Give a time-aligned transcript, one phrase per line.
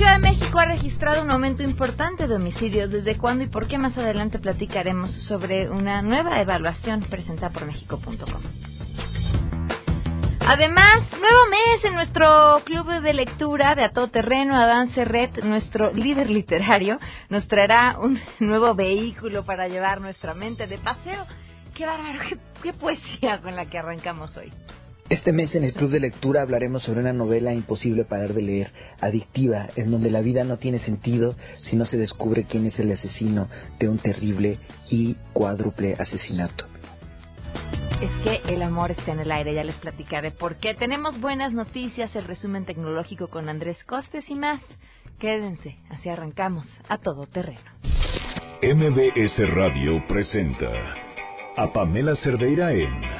[0.00, 2.90] Ciudad de México ha registrado un aumento importante de homicidios.
[2.90, 3.76] ¿Desde cuándo y por qué?
[3.76, 8.42] Más adelante platicaremos sobre una nueva evaluación presentada por México.com.
[10.40, 14.58] Además, nuevo mes en nuestro club de lectura de A Todo Terreno.
[14.58, 16.98] Adán Serret, nuestro líder literario,
[17.28, 21.26] nos traerá un nuevo vehículo para llevar nuestra mente de paseo.
[21.74, 22.20] ¡Qué bárbaro!
[22.26, 24.50] ¡Qué, qué poesía con la que arrancamos hoy!
[25.10, 28.70] Este mes en el Club de Lectura hablaremos sobre una novela imposible parar de leer,
[29.00, 31.34] adictiva, en donde la vida no tiene sentido
[31.68, 33.48] si no se descubre quién es el asesino
[33.80, 36.64] de un terrible y cuádruple asesinato.
[38.00, 40.74] Es que el amor está en el aire, ya les platicaré por qué.
[40.74, 44.60] Tenemos buenas noticias, el resumen tecnológico con Andrés Costes y más.
[45.18, 47.58] Quédense, así arrancamos a todo terreno.
[48.62, 50.70] MBS Radio presenta
[51.56, 53.19] a Pamela Cerdeira en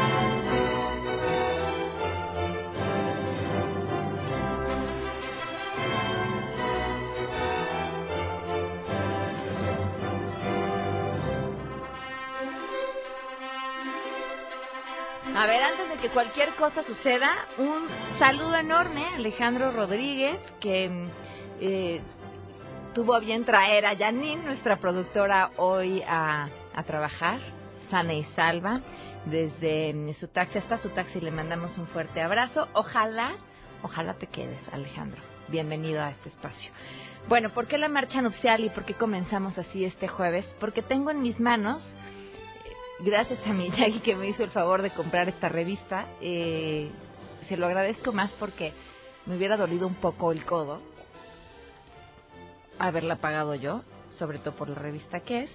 [15.71, 17.87] Antes de que cualquier cosa suceda, un
[18.19, 21.07] saludo enorme a Alejandro Rodríguez, que
[21.61, 22.01] eh,
[22.93, 27.39] tuvo bien traer a Janine, nuestra productora, hoy a, a trabajar,
[27.89, 28.81] sana y salva.
[29.25, 32.67] Desde mm, su taxi hasta su taxi le mandamos un fuerte abrazo.
[32.73, 33.35] Ojalá,
[33.81, 35.21] ojalá te quedes, Alejandro.
[35.47, 36.71] Bienvenido a este espacio.
[37.29, 40.45] Bueno, ¿por qué la marcha nupcial y por qué comenzamos así este jueves?
[40.59, 41.95] Porque tengo en mis manos
[43.03, 46.07] gracias a mi Yagi que me hizo el favor de comprar esta revista.
[46.21, 46.89] Eh,
[47.47, 48.73] se lo agradezco más porque
[49.25, 50.81] me hubiera dolido un poco el codo
[52.79, 53.83] haberla pagado yo,
[54.17, 55.51] sobre todo por la revista que es.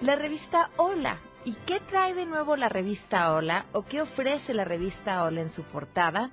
[0.00, 1.18] La revista Hola.
[1.44, 3.66] ¿Y qué trae de nuevo la revista Hola?
[3.72, 6.30] ¿O qué ofrece la revista Hola en su portada?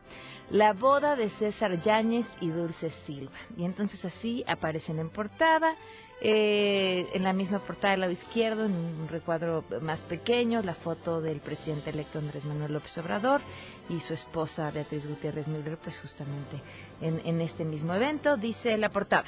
[0.50, 3.38] La boda de César Yáñez y Dulce Silva.
[3.58, 5.76] Y entonces así aparecen en portada
[6.22, 11.22] eh, en la misma portada del lado izquierdo, en un recuadro más pequeño, la foto
[11.22, 13.42] del presidente electo Andrés Manuel López Obrador
[13.88, 16.62] y su esposa Beatriz Gutiérrez Müller, pues justamente
[17.00, 19.26] en, en este mismo evento, dice la portada.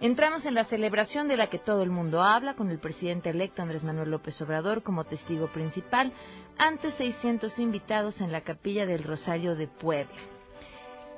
[0.00, 3.62] Entramos en la celebración de la que todo el mundo habla, con el presidente electo
[3.62, 6.12] Andrés Manuel López Obrador como testigo principal,
[6.58, 10.14] ante 600 invitados en la capilla del Rosario de Puebla.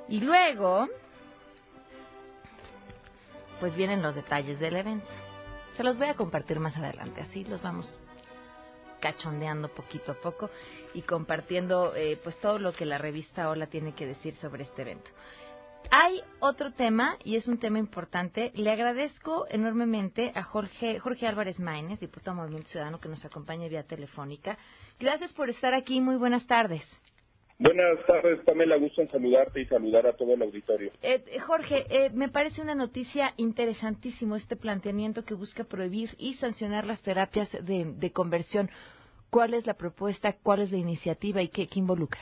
[0.07, 0.87] Y luego,
[3.59, 5.07] pues vienen los detalles del evento.
[5.75, 7.99] Se los voy a compartir más adelante, así los vamos
[8.99, 10.49] cachondeando poquito a poco
[10.93, 14.81] y compartiendo eh, pues todo lo que la revista Hola tiene que decir sobre este
[14.81, 15.11] evento.
[15.89, 18.51] Hay otro tema y es un tema importante.
[18.55, 23.83] Le agradezco enormemente a Jorge, Jorge Álvarez Maínez, diputado Movimiento Ciudadano, que nos acompaña vía
[23.83, 24.57] telefónica.
[24.99, 26.01] Gracias por estar aquí.
[26.01, 26.83] Muy buenas tardes.
[27.59, 28.77] Buenas tardes, Pamela.
[28.77, 30.91] Gusto en saludarte y saludar a todo el auditorio.
[31.01, 36.85] Eh, Jorge, eh, me parece una noticia interesantísimo este planteamiento que busca prohibir y sancionar
[36.85, 38.69] las terapias de, de conversión.
[39.31, 40.35] ¿Cuál es la propuesta?
[40.43, 42.21] ¿Cuál es la iniciativa y qué, qué involucra?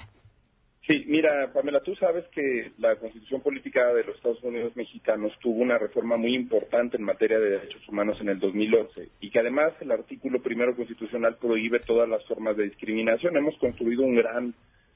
[0.87, 5.63] Sí, mira, Pamela, tú sabes que la Constitución Política de los Estados Unidos Mexicanos tuvo
[5.63, 9.73] una reforma muy importante en materia de derechos humanos en el 2011 y que además
[9.81, 13.35] el artículo primero constitucional prohíbe todas las formas de discriminación.
[13.35, 14.53] Hemos construido un gran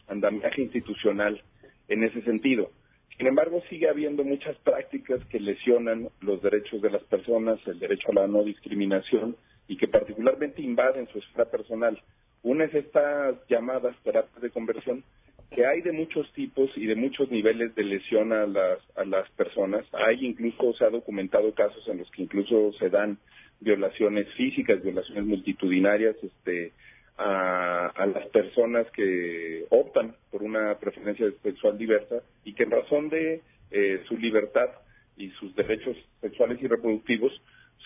[0.09, 1.41] andamiaje institucional
[1.87, 2.71] en ese sentido.
[3.17, 8.11] Sin embargo, sigue habiendo muchas prácticas que lesionan los derechos de las personas, el derecho
[8.11, 9.35] a la no discriminación
[9.67, 12.01] y que particularmente invaden su esfera personal.
[12.43, 15.03] Una es estas llamadas terapias de conversión
[15.51, 19.29] que hay de muchos tipos y de muchos niveles de lesión a las, a las
[19.31, 19.85] personas.
[19.93, 23.17] Hay incluso, se ha documentado casos en los que incluso se dan
[23.59, 26.71] violaciones físicas, violaciones multitudinarias, este,
[27.19, 33.41] a, las personas que optan por una preferencia sexual diversa y que en razón de
[33.71, 34.69] eh, su libertad
[35.17, 37.33] y sus derechos sexuales y reproductivos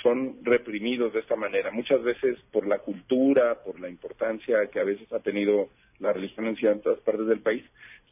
[0.01, 4.83] son reprimidos de esta manera, muchas veces por la cultura, por la importancia que a
[4.83, 5.69] veces ha tenido
[5.99, 7.63] la religión en ciertas partes del país,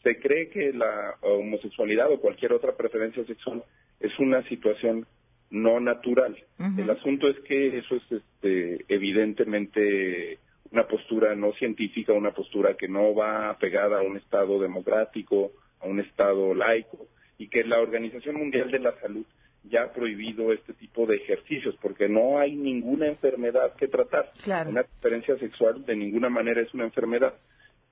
[0.04, 3.64] se cree que la homosexualidad o cualquier otra preferencia sexual
[4.00, 5.06] es una situación
[5.52, 6.36] no natural.
[6.78, 10.40] El asunto es que eso es este, evidentemente
[10.72, 15.52] una postura no científica, una postura que no va pegada a un Estado democrático,
[15.82, 17.08] a un Estado laico,
[17.38, 19.26] y que la Organización Mundial de la Salud
[19.64, 24.32] ya ha prohibido este tipo de ejercicios, porque no hay ninguna enfermedad que tratar.
[24.68, 27.34] Una preferencia sexual de ninguna manera es una enfermedad.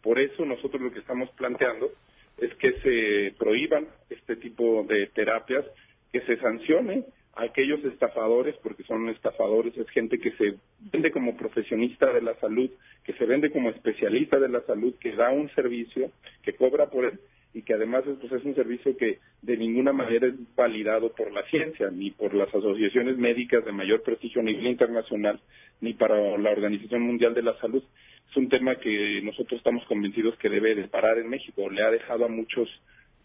[0.02, 1.92] Por eso nosotros lo que estamos planteando
[2.38, 5.66] es que se prohíban este tipo de terapias,
[6.12, 7.04] que se sancione
[7.36, 10.56] aquellos estafadores, porque son estafadores, es gente que se
[10.92, 12.70] vende como profesionista de la salud,
[13.04, 16.12] que se vende como especialista de la salud, que da un servicio,
[16.44, 17.20] que cobra por él
[17.54, 21.44] y que además pues, es un servicio que de ninguna manera es validado por la
[21.50, 25.40] ciencia, ni por las asociaciones médicas de mayor prestigio a nivel internacional,
[25.82, 27.84] ni para la Organización Mundial de la Salud.
[28.30, 31.70] Es un tema que nosotros estamos convencidos que debe de parar en México.
[31.70, 32.70] Le ha dejado a muchos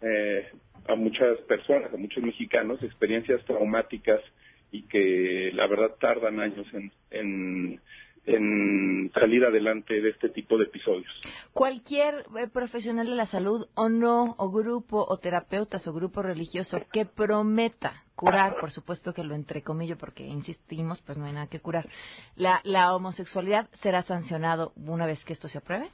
[0.05, 0.49] eh,
[0.87, 4.21] a muchas personas, a muchos mexicanos, experiencias traumáticas
[4.71, 6.67] y que la verdad tardan años
[7.11, 7.81] en,
[9.15, 11.11] salir adelante de este tipo de episodios.
[11.53, 16.83] Cualquier eh, profesional de la salud o no, o grupo, o terapeutas, o grupo religioso
[16.93, 21.61] que prometa curar, por supuesto que lo entrecomillo porque insistimos, pues no hay nada que
[21.61, 21.89] curar,
[22.37, 25.91] la, la homosexualidad será sancionado una vez que esto se apruebe?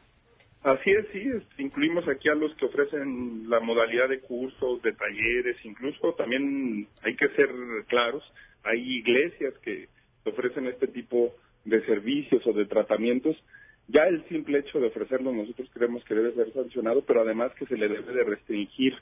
[0.63, 1.25] Así es, sí,
[1.57, 7.17] incluimos aquí a los que ofrecen la modalidad de cursos, de talleres, incluso también hay
[7.17, 7.49] que ser
[7.89, 8.23] claros,
[8.63, 9.89] hay iglesias que
[10.25, 11.35] ofrecen este tipo
[11.65, 13.43] de servicios o de tratamientos.
[13.89, 17.65] Ya el simple hecho de ofrecerlo nosotros creemos que debe ser sancionado, pero además que
[17.65, 18.95] se le debe de restringir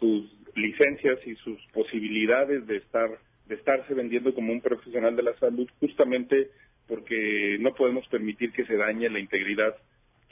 [0.00, 3.10] sus licencias y sus posibilidades de estar
[3.46, 6.50] de estarse vendiendo como un profesional de la salud justamente
[6.86, 9.76] porque no podemos permitir que se dañe la integridad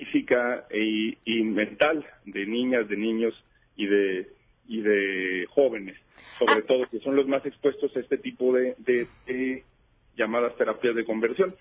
[0.05, 3.35] física y, mental de niñas, de niños
[3.77, 4.29] y de
[4.69, 5.97] y de jóvenes,
[6.39, 6.65] sobre ah.
[6.67, 8.77] todo que son los más expuestos a este tipo de,
[9.27, 9.65] de,
[10.17, 11.53] llamadas terapias de conversión.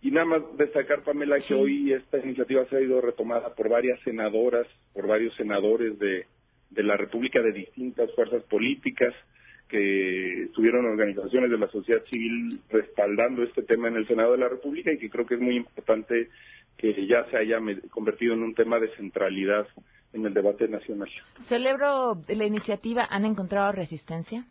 [0.00, 4.00] Y nada más destacar, Pamela, que hoy esta iniciativa se ha ido retomada por varias
[4.00, 6.26] senadoras, por varios senadores de,
[6.70, 9.14] de la República de distintas fuerzas políticas,
[9.68, 14.48] que tuvieron organizaciones de la sociedad civil respaldando este tema en el Senado de la
[14.48, 16.28] República y que creo que es muy importante
[16.76, 17.58] que ya se haya
[17.90, 19.66] convertido en un tema de centralidad
[20.12, 21.08] en el debate nacional.
[21.48, 23.06] Celebro la iniciativa.
[23.10, 24.46] ¿Han encontrado resistencia?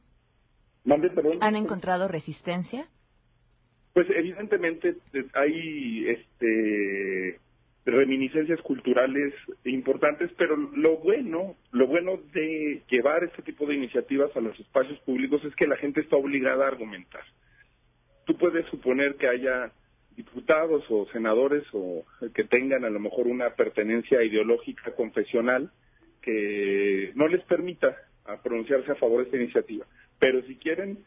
[0.84, 1.38] ¿Mande, perdón?
[1.42, 2.88] ¿Han encontrado resistencia?
[3.94, 7.40] Pues evidentemente eh, hay este
[7.86, 9.34] reminiscencias culturales
[9.66, 14.98] importantes, pero lo bueno, lo bueno de llevar este tipo de iniciativas a los espacios
[15.00, 17.24] públicos es que la gente está obligada a argumentar.
[18.26, 19.74] Tú puedes suponer que haya
[20.16, 25.72] diputados o senadores o que tengan a lo mejor una pertenencia ideológica confesional
[26.22, 27.96] que no les permita
[28.44, 29.86] pronunciarse a favor de esta iniciativa.
[30.20, 31.00] Pero si quieren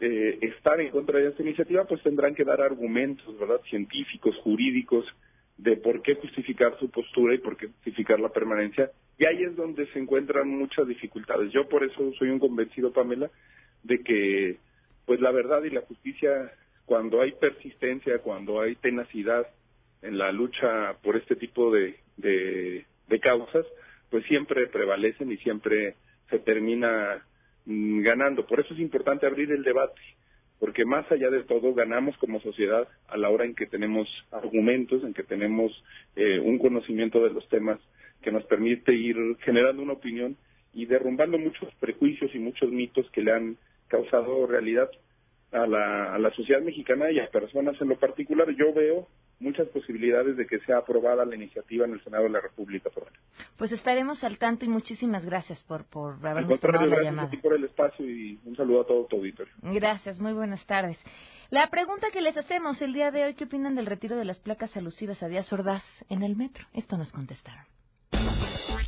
[0.00, 5.06] eh, estar en contra de esta iniciativa, pues tendrán que dar argumentos, ¿verdad?, científicos, jurídicos,
[5.56, 8.90] de por qué justificar su postura y por qué justificar la permanencia.
[9.18, 11.52] Y ahí es donde se encuentran muchas dificultades.
[11.52, 13.30] Yo por eso soy un convencido, Pamela,
[13.82, 14.56] de que
[15.06, 16.52] pues la verdad y la justicia
[16.92, 19.46] cuando hay persistencia, cuando hay tenacidad
[20.02, 22.84] en la lucha por este tipo de, de,
[23.18, 23.64] causas,
[24.10, 25.94] pues siempre prevalecen y siempre
[26.28, 27.24] se termina
[27.64, 28.46] mm, ganando.
[28.46, 30.02] Por eso es importante abrir el debate,
[30.60, 35.02] porque más allá de todo ganamos como sociedad a la hora en que tenemos argumentos,
[35.02, 35.72] en que tenemos
[36.14, 37.80] eh, un conocimiento de los temas
[38.20, 40.36] que nos permite ir generando una opinión
[40.74, 43.56] y derrumbando muchos prejuicios y muchos mitos que le han
[43.88, 44.90] causado realidad
[45.52, 49.08] a la, a la sociedad mexicana y a personas en lo particular, yo veo
[49.38, 52.90] muchas posibilidades de que sea aprobada la iniciativa en el Senado de la República.
[53.58, 57.28] Pues estaremos al tanto y muchísimas gracias por, por habernos tomado la llamada.
[57.28, 59.52] Gracias por el espacio y un saludo a todo tu auditorio.
[59.62, 60.98] Gracias, muy buenas tardes.
[61.50, 64.40] La pregunta que les hacemos el día de hoy, ¿qué opinan del retiro de las
[64.40, 66.64] placas alusivas a Díaz Ordaz en el metro?
[66.72, 67.66] Esto nos contestaron.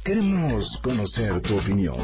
[0.04, 1.96] Queremos conocer tu opinión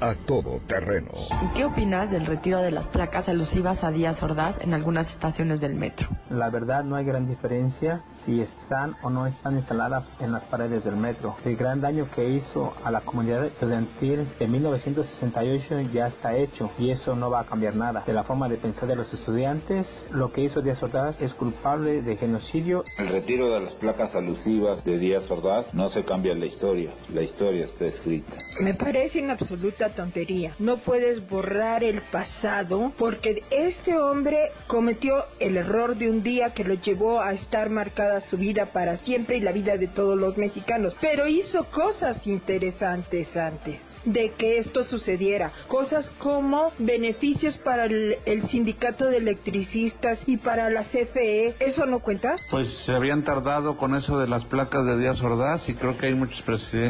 [0.00, 1.10] a todo terreno.
[1.54, 5.74] ¿Qué opinas del retiro de las placas alusivas a Díaz Ordaz en algunas estaciones del
[5.74, 6.08] metro?
[6.30, 10.84] La verdad no hay gran diferencia si están o no están instaladas en las paredes
[10.84, 11.36] del metro.
[11.44, 16.90] El gran daño que hizo a la comunidad estudiantil en 1968 ya está hecho y
[16.90, 18.02] eso no va a cambiar nada.
[18.06, 22.02] De la forma de pensar de los estudiantes, lo que hizo Díaz Ordaz es culpable
[22.02, 22.84] de genocidio.
[22.98, 26.90] El retiro de las placas alusivas de Díaz Ordaz no se cambia la historia.
[27.14, 28.32] La historia está escrita.
[28.60, 30.54] Me parece una absoluta tontería.
[30.58, 36.64] No puedes borrar el pasado porque este hombre cometió el error de un día que
[36.64, 40.36] lo llevó a estar marcada su vida para siempre y la vida de todos los
[40.36, 40.96] mexicanos.
[41.00, 45.52] Pero hizo cosas interesantes antes de que esto sucediera.
[45.68, 48.16] Cosas como beneficios para el,
[48.50, 51.56] sindicato de electricistas y para la CFE.
[51.60, 52.36] ¿Eso no cuenta?
[52.50, 56.06] Pues se habían tardado con eso de las placas de Díaz Ordaz y creo que
[56.06, 56.42] hay muchos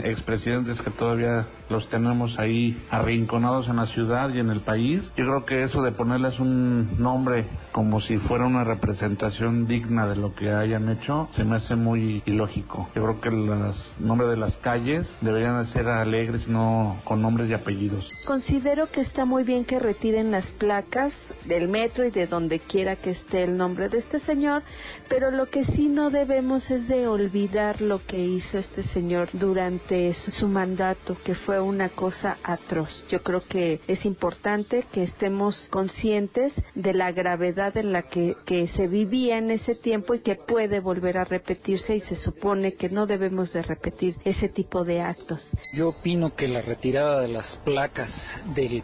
[0.05, 5.03] expresidentes que todavía los tenemos ahí arrinconados en la ciudad y en el país.
[5.17, 10.17] Yo creo que eso de ponerles un nombre como si fuera una representación digna de
[10.17, 12.89] lo que hayan hecho se me hace muy ilógico.
[12.95, 17.49] Yo creo que los nombres de las calles deberían de ser alegres, no con nombres
[17.49, 18.07] y apellidos.
[18.27, 21.13] Considero que está muy bien que retiren las placas
[21.45, 24.65] del metro y de donde quiera que esté el nombre de este señor,
[25.09, 30.15] pero lo que sí no debemos es de olvidar lo que hizo este señor durante
[30.39, 32.91] su mandato, que fue una cosa atroz.
[33.09, 38.67] Yo creo que es importante que estemos conscientes de la gravedad en la que, que
[38.69, 42.91] se vivía en ese tiempo y que puede volver a repetirse y se supone que
[42.91, 45.49] no debemos de repetir ese tipo de actos.
[45.73, 48.11] Yo opino que la retirada de las placas
[48.55, 48.83] del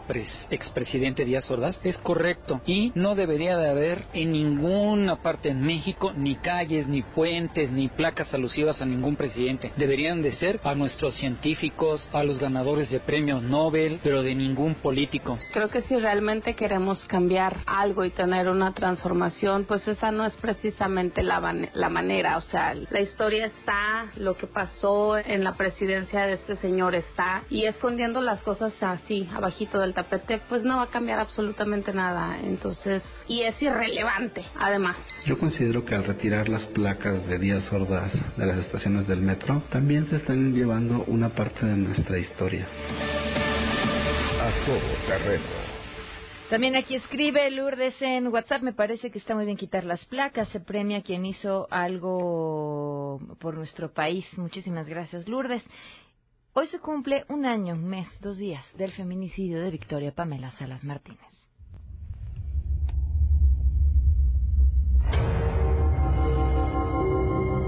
[0.51, 6.13] expresidente Díaz Ordaz es correcto y no debería de haber en ninguna parte en México
[6.15, 9.73] ni calles, ni puentes, ni placas alusivas a ningún presidente.
[9.77, 14.75] Deberían de ser a nuestros científicos, a los ganadores de premios Nobel, pero de ningún
[14.75, 15.39] político.
[15.55, 20.35] Creo que si realmente queremos cambiar algo y tener una transformación, pues esa no es
[20.35, 21.41] precisamente la,
[21.73, 22.37] la manera.
[22.37, 27.45] O sea, la historia está, lo que pasó en la presidencia de este señor está,
[27.49, 27.65] y
[28.03, 32.37] escondiendo las cosas así, abajito del tapete, pues no va a cambiar absolutamente nada.
[32.43, 34.97] Entonces, y es irrelevante, además.
[35.25, 39.63] Yo considero que al retirar las placas de días sordas de las estaciones del metro,
[39.71, 42.67] también se están llevando una parte de nuestra historia.
[44.41, 45.45] A todo terreno.
[46.51, 50.49] También aquí escribe Lourdes en WhatsApp, me parece que está muy bien quitar las placas,
[50.49, 54.27] se premia quien hizo algo por nuestro país.
[54.37, 55.63] Muchísimas gracias, Lourdes.
[56.55, 60.85] Hoy se cumple un año, un mes, dos días del feminicidio de Victoria Pamela Salas
[60.85, 61.19] Martínez.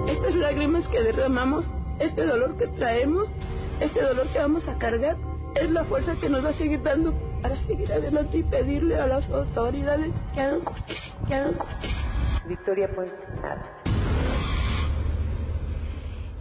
[0.07, 1.65] Estas lágrimas que derramamos,
[1.99, 3.27] este dolor que traemos,
[3.81, 5.17] este dolor que vamos a cargar,
[5.55, 9.07] es la fuerza que nos va a seguir dando para seguir adelante y pedirle a
[9.07, 12.45] las autoridades que hagan justicia, que hagan justicia.
[12.47, 13.11] Victoria, pues
[13.41, 13.84] nada.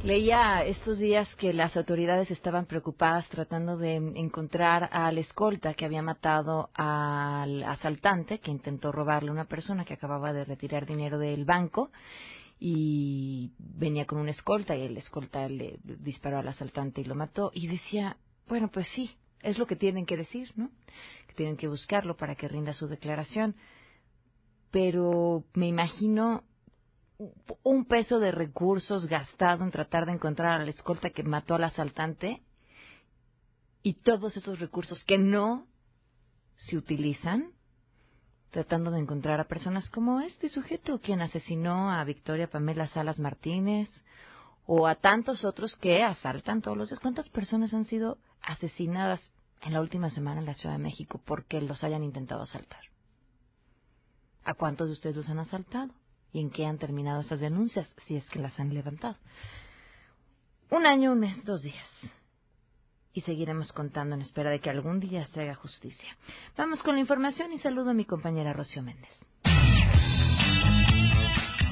[0.03, 6.01] Leía estos días que las autoridades estaban preocupadas tratando de encontrar al escolta que había
[6.01, 11.45] matado al asaltante que intentó robarle a una persona que acababa de retirar dinero del
[11.45, 11.89] banco
[12.59, 17.51] y venía con un escolta y el escolta le disparó al asaltante y lo mató
[17.53, 18.17] y decía,
[18.49, 20.69] bueno, pues sí, es lo que tienen que decir, ¿no?
[21.27, 23.55] Que tienen que buscarlo para que rinda su declaración.
[24.69, 26.43] Pero me imagino
[27.63, 31.63] un peso de recursos gastado en tratar de encontrar a la escolta que mató al
[31.63, 32.41] asaltante
[33.81, 35.67] y todos esos recursos que no
[36.55, 37.51] se utilizan
[38.53, 43.89] tratando de encontrar a personas como este sujeto quien asesinó a Victoria Pamela Salas Martínez
[44.65, 46.99] o a tantos otros que asaltan todos los días.
[46.99, 49.19] ¿Cuántas personas han sido asesinadas
[49.61, 52.81] en la última semana en la Ciudad de México porque los hayan intentado asaltar?
[54.43, 55.93] ¿A cuántos de ustedes los han asaltado?
[56.33, 59.15] ¿Y en qué han terminado esas denuncias, si es que las han levantado?
[60.71, 61.87] Un año, un mes, dos días.
[63.13, 66.17] Y seguiremos contando en espera de que algún día se haga justicia.
[66.57, 69.11] Vamos con la información y saludo a mi compañera Rocío Méndez.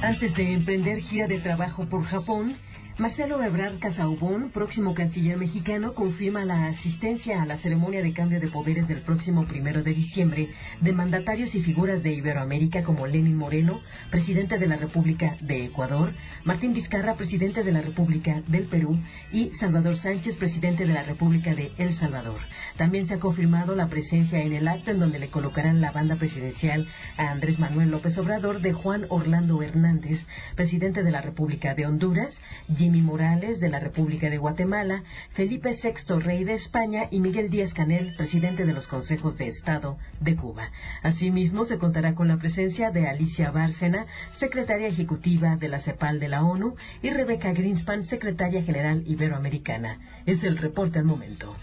[0.00, 2.56] Antes de emprender gira de trabajo por Japón,
[2.98, 8.48] Marcelo Ebrard Casaubón, próximo canciller mexicano, confirma la asistencia a la ceremonia de cambio de
[8.48, 10.50] poderes del próximo primero de diciembre
[10.82, 13.80] de mandatarios y figuras de Iberoamérica como Lenin Moreno,
[14.10, 16.12] presidente de la República de Ecuador,
[16.44, 18.98] Martín Vizcarra, presidente de la República del Perú
[19.32, 22.40] y Salvador Sánchez, presidente de la República de El Salvador.
[22.76, 26.16] También se ha confirmado la presencia en el acto en donde le colocarán la banda
[26.16, 30.20] presidencial a Andrés Manuel López Obrador de Juan Orlando Hernández,
[30.56, 32.34] presidente de la República de Honduras,
[32.82, 37.72] Jimmy Morales de la República de Guatemala, Felipe VI, rey de España, y Miguel Díaz
[37.72, 40.68] Canel, presidente de los Consejos de Estado de Cuba.
[41.04, 44.06] Asimismo, se contará con la presencia de Alicia Bárcena,
[44.40, 50.00] secretaria ejecutiva de la CEPAL de la ONU, y Rebeca Greenspan, secretaria general iberoamericana.
[50.26, 51.54] Es el reporte al momento.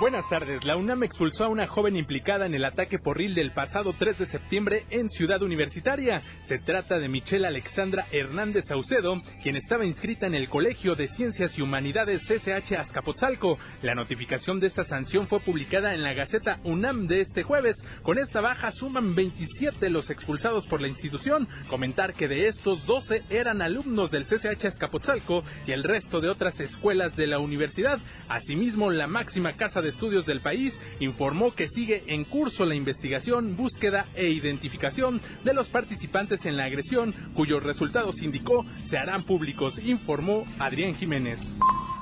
[0.00, 0.62] Buenas tardes.
[0.62, 4.26] La UNAM expulsó a una joven implicada en el ataque porril del pasado 3 de
[4.26, 6.22] septiembre en Ciudad Universitaria.
[6.46, 11.56] Se trata de Michelle Alexandra Hernández Saucedo, quien estaba inscrita en el Colegio de Ciencias
[11.56, 13.58] y Humanidades CCH Azcapotzalco.
[13.80, 17.74] La notificación de esta sanción fue publicada en la Gaceta UNAM de este jueves.
[18.02, 21.48] Con esta baja suman 27 los expulsados por la institución.
[21.70, 26.60] Comentar que de estos 12 eran alumnos del CCH Azcapotzalco y el resto de otras
[26.60, 27.98] escuelas de la universidad.
[28.28, 33.56] Asimismo, la máxima casa de Estudios del país informó que sigue en curso la investigación,
[33.56, 39.78] búsqueda e identificación de los participantes en la agresión, cuyos resultados indicó se harán públicos,
[39.78, 41.38] informó Adrián Jiménez.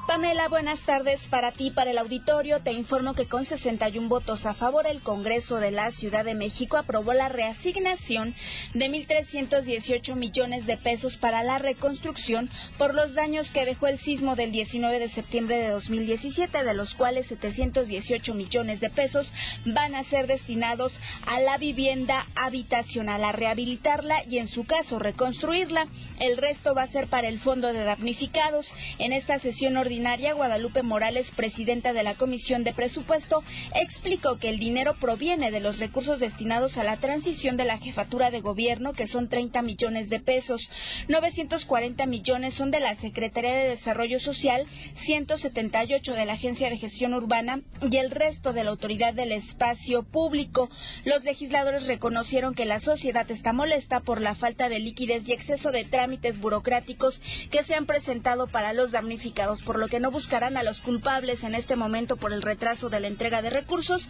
[0.07, 2.61] Pamela, buenas tardes para ti, para el auditorio.
[2.61, 6.77] Te informo que con 61 votos a favor, el Congreso de la Ciudad de México
[6.77, 8.33] aprobó la reasignación
[8.73, 12.49] de 1.318 millones de pesos para la reconstrucción
[12.79, 16.95] por los daños que dejó el sismo del 19 de septiembre de 2017, de los
[16.95, 19.27] cuales 718 millones de pesos
[19.65, 20.93] van a ser destinados
[21.27, 25.89] a la vivienda habitacional, a rehabilitarla y, en su caso, reconstruirla.
[26.21, 28.67] El resto va a ser para el Fondo de Damnificados.
[29.01, 29.96] En esta sesión ordinaria,
[30.35, 33.43] Guadalupe Morales, presidenta de la Comisión de Presupuesto,
[33.75, 38.31] explicó que el dinero proviene de los recursos destinados a la transición de la jefatura
[38.31, 40.61] de gobierno, que son 30 millones de pesos.
[41.09, 44.67] 940 millones son de la Secretaría de Desarrollo Social,
[45.07, 47.61] 178 de la Agencia de Gestión Urbana
[47.91, 50.69] y el resto de la Autoridad del Espacio Público.
[51.05, 55.71] Los legisladores reconocieron que la sociedad está molesta por la falta de liquidez y exceso
[55.71, 57.19] de trámites burocráticos
[57.51, 61.45] que se han presentado para los damnificados por lo que no buscarán a los culpables
[61.45, 64.05] en este momento por el retraso de la entrega de recursos,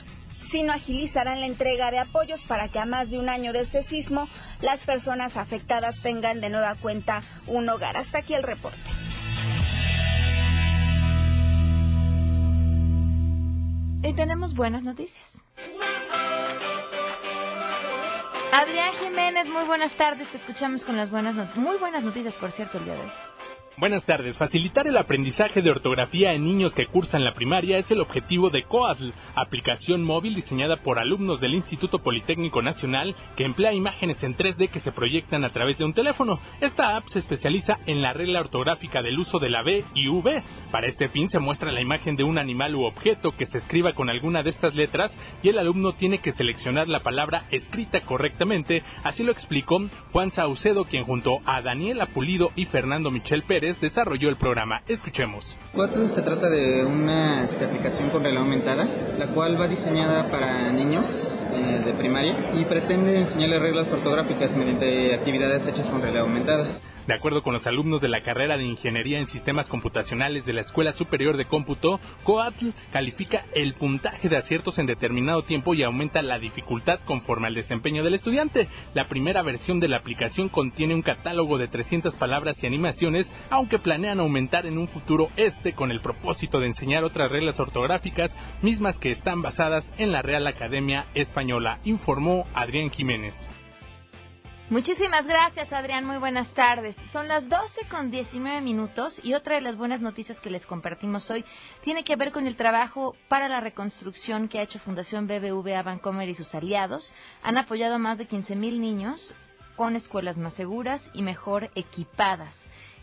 [0.51, 3.83] sino agilizarán la entrega de apoyos para que a más de un año de este
[3.83, 4.27] sismo
[4.63, 7.95] las personas afectadas tengan de nueva cuenta un hogar.
[7.95, 8.79] Hasta aquí el reporte.
[14.03, 15.27] Y tenemos buenas noticias.
[18.51, 20.27] Adrián Jiménez, muy buenas tardes.
[20.31, 21.63] Te escuchamos con las buenas noticias.
[21.63, 23.26] Muy buenas noticias, por cierto, el día de hoy.
[23.79, 24.39] Buenas tardes.
[24.39, 28.63] Facilitar el aprendizaje de ortografía en niños que cursan la primaria es el objetivo de
[28.63, 34.71] COADL, aplicación móvil diseñada por alumnos del Instituto Politécnico Nacional que emplea imágenes en 3D
[34.71, 36.41] que se proyectan a través de un teléfono.
[36.63, 40.43] Esta app se especializa en la regla ortográfica del uso de la B y V.
[40.71, 43.93] Para este fin se muestra la imagen de un animal u objeto que se escriba
[43.93, 48.83] con alguna de estas letras y el alumno tiene que seleccionar la palabra escrita correctamente.
[49.05, 54.29] Así lo explicó Juan Saucedo, quien junto a Daniela Pulido y Fernando Michel Pérez desarrolló
[54.29, 54.83] el programa.
[54.87, 55.45] Escuchemos.
[55.75, 58.87] Cuatro se trata de una aplicación con realidad aumentada,
[59.19, 61.05] la cual va diseñada para niños
[61.53, 66.79] eh, de primaria y pretende enseñarles reglas ortográficas mediante actividades hechas con realidad aumentada.
[67.07, 70.63] De acuerdo con los alumnos de la carrera de Ingeniería en Sistemas Computacionales de la
[70.63, 76.21] Escuela Superior de Cómputo, COATL califica el puntaje de aciertos en determinado tiempo y aumenta
[76.21, 78.67] la dificultad conforme al desempeño del estudiante.
[78.95, 83.79] La primera versión de la aplicación contiene un catálogo de 300 palabras y animaciones, aunque
[83.79, 88.99] planean aumentar en un futuro este con el propósito de enseñar otras reglas ortográficas, mismas
[88.99, 93.35] que están basadas en la Real Academia Española, informó Adrián Jiménez.
[94.69, 96.05] Muchísimas gracias, Adrián.
[96.05, 96.97] Muy buenas tardes.
[97.13, 101.31] Son las 12 con 19 minutos y otra de las buenas noticias que les compartimos
[101.31, 101.45] hoy
[101.85, 106.29] tiene que ver con el trabajo para la reconstrucción que ha hecho Fundación BBVA Bancomer
[106.29, 107.13] y sus aliados.
[107.45, 109.21] Han apoyado a más de 15 mil niños
[109.77, 112.53] con escuelas más seguras y mejor equipadas.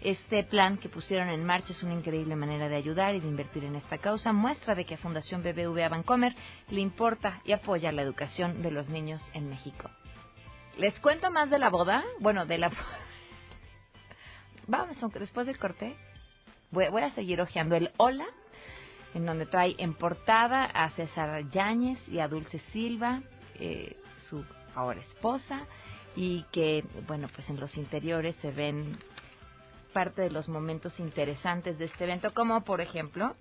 [0.01, 3.63] Este plan que pusieron en marcha es una increíble manera de ayudar y de invertir
[3.63, 4.33] en esta causa.
[4.33, 6.35] Muestra de que a Fundación BBVA Bancomer
[6.69, 9.89] le importa y apoya la educación de los niños en México.
[10.77, 12.03] ¿Les cuento más de la boda?
[12.19, 12.71] Bueno, de la...
[14.67, 15.95] Vamos, después del corte
[16.71, 18.25] voy, voy, a seguir hojeando el Hola,
[19.13, 23.21] en donde trae en portada a César Yáñez y a Dulce Silva,
[23.55, 23.95] eh,
[24.29, 25.67] su ahora esposa,
[26.15, 28.97] y que, bueno, pues en los interiores se ven
[29.93, 33.35] parte de los momentos interesantes de este evento, como por ejemplo,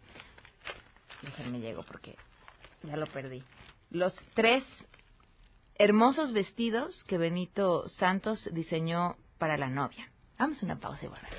[1.23, 2.15] déjenme llego porque
[2.83, 3.43] ya lo perdí,
[3.91, 4.65] los tres
[5.83, 10.09] hermosos vestidos que Benito Santos diseñó para la novia.
[10.39, 11.35] Vamos a una pausa y volvemos.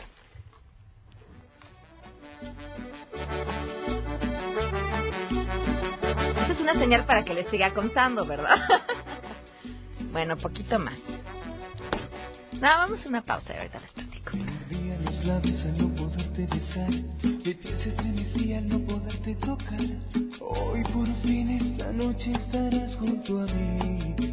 [6.41, 8.57] Esta es una señal para que les siga contando, ¿verdad?
[10.11, 10.97] bueno, poquito más.
[12.51, 14.31] No, vamos a una pausa y ahorita les platico.
[15.05, 16.91] los labios al no poderte besar,
[18.57, 19.79] al no poderte tocar.
[20.41, 24.32] Hoy por fin esta noche estarás junto a mí.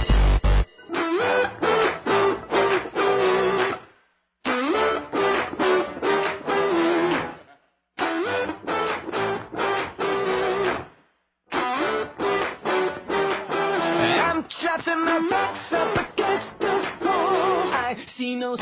[18.51, 18.57] no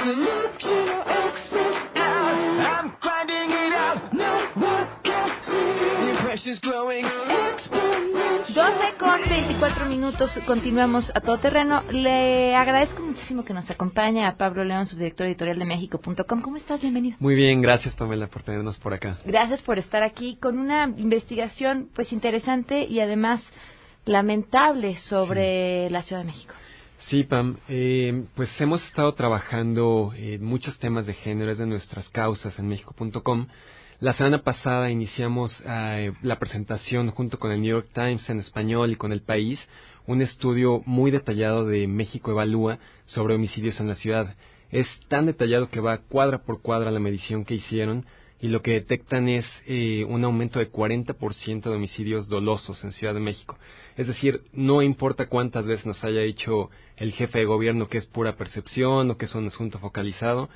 [8.53, 11.83] 12 con 24 minutos, continuamos a todo terreno.
[11.89, 16.41] Le agradezco muchísimo que nos acompañe a Pablo León, subdirector editorial de México.com.
[16.41, 16.81] ¿Cómo estás?
[16.81, 17.17] Bienvenido.
[17.19, 19.17] Muy bien, gracias Pamela por tenernos por acá.
[19.25, 23.41] Gracias por estar aquí con una investigación pues interesante y además
[24.05, 26.53] lamentable sobre la Ciudad de México.
[27.07, 32.07] Sí, Pam, eh, pues hemos estado trabajando en muchos temas de género, es de nuestras
[32.09, 33.47] causas en México.com.
[33.99, 38.91] La semana pasada iniciamos eh, la presentación junto con el New York Times en español
[38.91, 39.59] y con el país,
[40.05, 44.35] un estudio muy detallado de México Evalúa sobre homicidios en la ciudad.
[44.69, 48.05] Es tan detallado que va cuadra por cuadra la medición que hicieron
[48.41, 53.13] y lo que detectan es eh, un aumento de 40% de homicidios dolosos en Ciudad
[53.13, 53.57] de México.
[53.97, 58.05] Es decir, no importa cuántas veces nos haya dicho el jefe de gobierno que es
[58.05, 60.49] pura percepción o que es un asunto focalizado,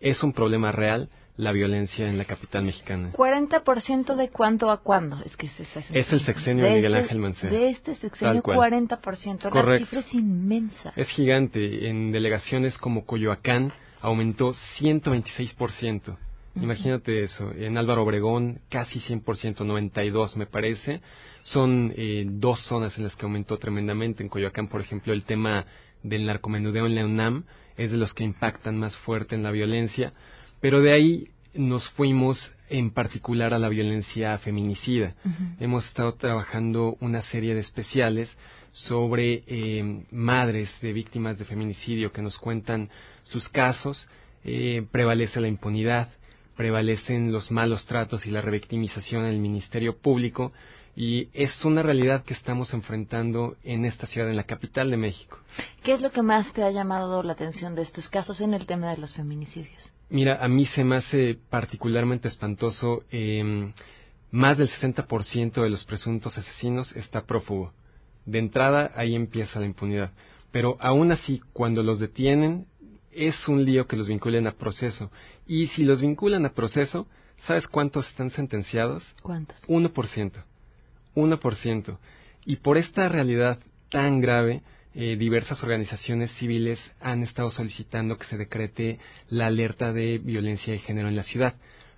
[0.00, 3.12] es un problema real la violencia en la capital mexicana.
[3.12, 5.20] ¿40% de cuándo a cuándo?
[5.24, 7.52] Es que es, es, es el sexenio de, Miguel este Ángel Mancera.
[7.52, 9.48] De este sexenio, 40%.
[9.48, 9.62] Correcto.
[9.62, 10.92] La cifra es inmensa.
[10.96, 11.88] Es gigante.
[11.88, 16.16] En delegaciones como Coyoacán aumentó 126%.
[16.60, 17.52] Imagínate eso.
[17.52, 21.00] En Álvaro Obregón, casi 100%, 92 me parece.
[21.44, 24.22] Son eh, dos zonas en las que aumentó tremendamente.
[24.22, 25.66] En Coyoacán, por ejemplo, el tema
[26.02, 27.44] del narcomenudeo en la UNAM
[27.76, 30.12] es de los que impactan más fuerte en la violencia
[30.60, 35.14] pero de ahí nos fuimos en particular a la violencia feminicida.
[35.58, 38.28] Hemos estado trabajando una serie de especiales
[38.72, 42.90] sobre eh, madres de víctimas de feminicidio que nos cuentan
[43.24, 44.06] sus casos.
[44.44, 46.10] Eh, prevalece la impunidad,
[46.58, 50.52] prevalecen los malos tratos y la revictimización en el Ministerio Público
[50.96, 55.38] y es una realidad que estamos enfrentando en esta ciudad, en la capital de México.
[55.84, 58.66] ¿Qué es lo que más te ha llamado la atención de estos casos en el
[58.66, 59.92] tema de los feminicidios?
[60.10, 63.04] Mira, a mí se me hace particularmente espantoso.
[63.12, 63.72] Eh,
[64.32, 67.72] más del 60% de los presuntos asesinos está prófugo.
[68.26, 70.10] De entrada, ahí empieza la impunidad.
[70.50, 72.66] Pero aún así, cuando los detienen,
[73.12, 75.10] es un lío que los vinculen a proceso.
[75.46, 77.06] Y si los vinculan a proceso,
[77.46, 79.04] ¿sabes cuántos están sentenciados?
[79.22, 79.60] ¿Cuántos?
[79.68, 80.32] 1%.
[81.14, 81.98] 1%.
[82.44, 83.58] Y por esta realidad
[83.90, 84.62] tan grave,
[84.94, 90.78] eh, diversas organizaciones civiles han estado solicitando que se decrete la alerta de violencia de
[90.78, 91.54] género en la ciudad.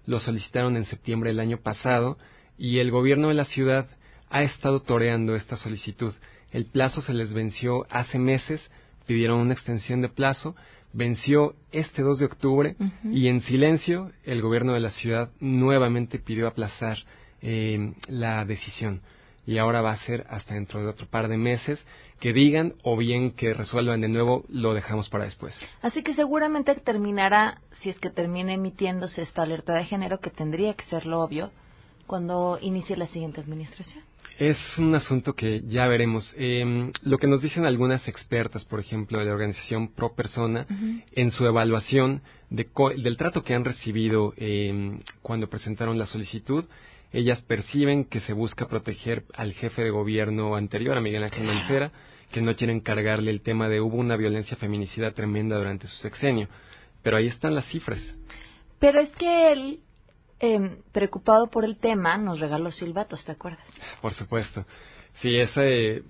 [0.06, 2.18] Lo solicitaron en septiembre del año pasado
[2.58, 3.88] y el gobierno de la ciudad
[4.28, 6.14] ha estado toreando esta solicitud.
[6.50, 8.60] El plazo se les venció hace meses,
[9.06, 10.54] pidieron una extensión de plazo,
[10.92, 16.48] venció este 2 de octubre y en silencio el gobierno de la ciudad nuevamente pidió
[16.48, 16.98] aplazar
[17.42, 19.02] eh, la decisión
[19.46, 21.84] y ahora va a ser hasta dentro de otro par de meses
[22.20, 25.58] que digan o bien que resuelvan de nuevo, lo dejamos para después.
[25.82, 30.74] Así que seguramente terminará, si es que termina emitiéndose esta alerta de género, que tendría
[30.74, 31.50] que ser lo obvio,
[32.06, 34.04] cuando inicie la siguiente administración.
[34.40, 36.32] Es un asunto que ya veremos.
[36.34, 40.66] Eh, lo que nos dicen algunas expertas, por ejemplo, de la organización Pro Persona,
[41.12, 46.64] en su evaluación de del trato que han recibido eh, cuando presentaron la solicitud,
[47.12, 51.92] ellas perciben que se busca proteger al jefe de gobierno anterior, a Miguel Ángel Mancera,
[52.32, 56.48] que no quieren cargarle el tema de hubo una violencia feminicida tremenda durante su sexenio.
[57.02, 58.00] Pero ahí están las cifras.
[58.78, 59.80] Pero es que él,
[60.40, 63.64] eh, preocupado por el tema, nos regaló silbatos, ¿te acuerdas?
[64.00, 64.64] Por supuesto.
[65.20, 66.02] Sí, ese,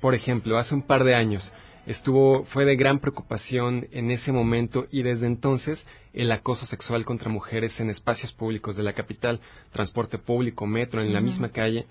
[0.00, 1.50] por ejemplo, hace un par de años
[1.86, 7.30] estuvo fue de gran preocupación en ese momento y desde entonces el acoso sexual contra
[7.30, 11.86] mujeres en espacios públicos de la capital, transporte público, metro, en la misma calle.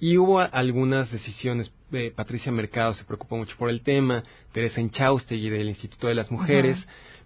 [0.00, 5.50] Y hubo algunas decisiones, eh, Patricia Mercado se preocupó mucho por el tema, Teresa Enchaustegui
[5.50, 6.78] del Instituto de las Mujeres,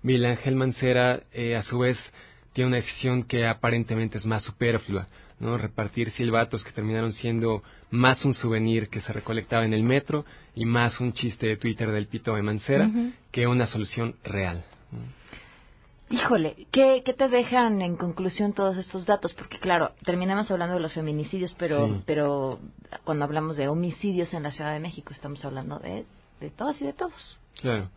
[0.02, 1.98] Miguel Ángel Mancera, eh, a su vez,
[2.52, 5.06] tiene una decisión que aparentemente es más superflua,
[5.40, 5.58] ¿no?
[5.58, 10.64] Repartir silbatos que terminaron siendo más un souvenir que se recolectaba en el metro y
[10.64, 12.90] más un chiste de Twitter del pito de Mancera
[13.30, 14.64] que una solución real.
[16.10, 19.32] Híjole, ¿qué, ¿qué te dejan en conclusión todos estos datos?
[19.32, 22.60] Porque claro, terminamos hablando de los feminicidios, pero, pero
[23.04, 26.04] cuando hablamos de homicidios en la Ciudad de México estamos hablando de,
[26.40, 27.38] de todas y de todos.
[27.62, 27.88] Claro.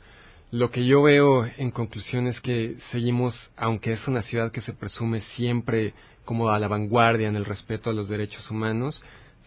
[0.56, 4.72] Lo que yo veo en conclusión es que seguimos, aunque es una ciudad que se
[4.72, 9.04] presume siempre como a la vanguardia en el respeto a los derechos humanos,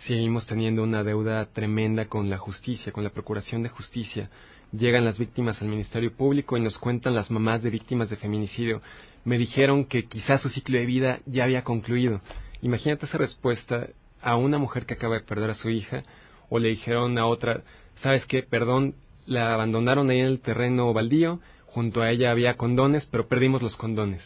[0.07, 4.29] seguimos teniendo una deuda tremenda con la justicia, con la Procuración de Justicia.
[4.71, 8.83] Llegan las víctimas al Ministerio Público y nos cuentan las mamás de víctimas de feminicidio.
[9.25, 12.21] Me dijeron que quizás su ciclo de vida ya había concluido.
[12.61, 13.88] Imagínate esa respuesta
[14.21, 16.03] a una mujer que acaba de perder a su hija
[16.51, 17.62] o le dijeron a otra,
[18.03, 18.42] ¿sabes qué?
[18.42, 18.94] Perdón,
[19.29, 23.77] la abandonaron ahí en el terreno baldío, junto a ella había condones, pero perdimos los
[23.77, 24.23] condones.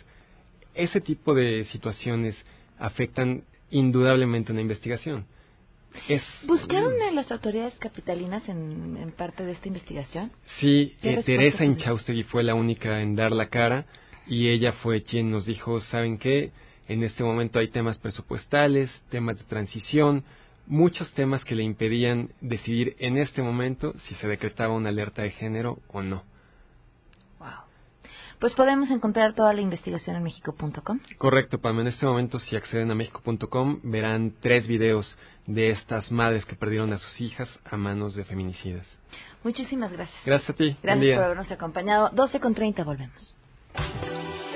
[0.75, 2.37] Ese tipo de situaciones
[2.79, 5.27] afectan indudablemente una investigación.
[6.09, 10.31] Es, ¿Buscaron a las autoridades capitalinas en, en parte de esta investigación?
[10.59, 11.65] Sí, ¿Qué eh, Teresa?
[11.65, 13.85] Inchaustegui fue la única en dar la cara
[14.27, 16.53] y ella fue quien nos dijo, ¿saben qué?
[16.89, 20.25] En este momento hay temas presupuestales, temas de transición,
[20.67, 25.31] muchos temas que le impedían decidir en este momento si se decretaba una alerta de
[25.31, 26.25] género o no.
[28.43, 30.99] Pues podemos encontrar toda la investigación en mexico.com.
[31.17, 31.79] Correcto, Pam.
[31.79, 36.93] En este momento, si acceden a mexico.com, verán tres videos de estas madres que perdieron
[36.93, 38.85] a sus hijas a manos de feminicidas.
[39.45, 40.19] Muchísimas gracias.
[40.27, 40.77] Gracias a ti.
[40.83, 42.11] Gracias por habernos acompañado.
[42.13, 43.33] 12 con 30, volvemos.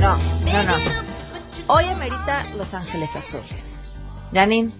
[0.00, 0.76] No, no, no.
[1.66, 3.64] Hoy amerita Los Ángeles Azules.
[4.32, 4.72] Janine,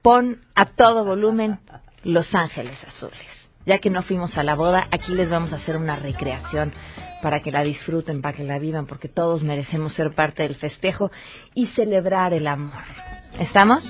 [0.00, 1.58] pon a todo volumen
[2.04, 3.18] Los Ángeles Azules.
[3.66, 6.72] Ya que no fuimos a la boda, aquí les vamos a hacer una recreación
[7.20, 11.10] para que la disfruten, para que la vivan, porque todos merecemos ser parte del festejo
[11.54, 12.84] y celebrar el amor.
[13.40, 13.82] ¿Estamos?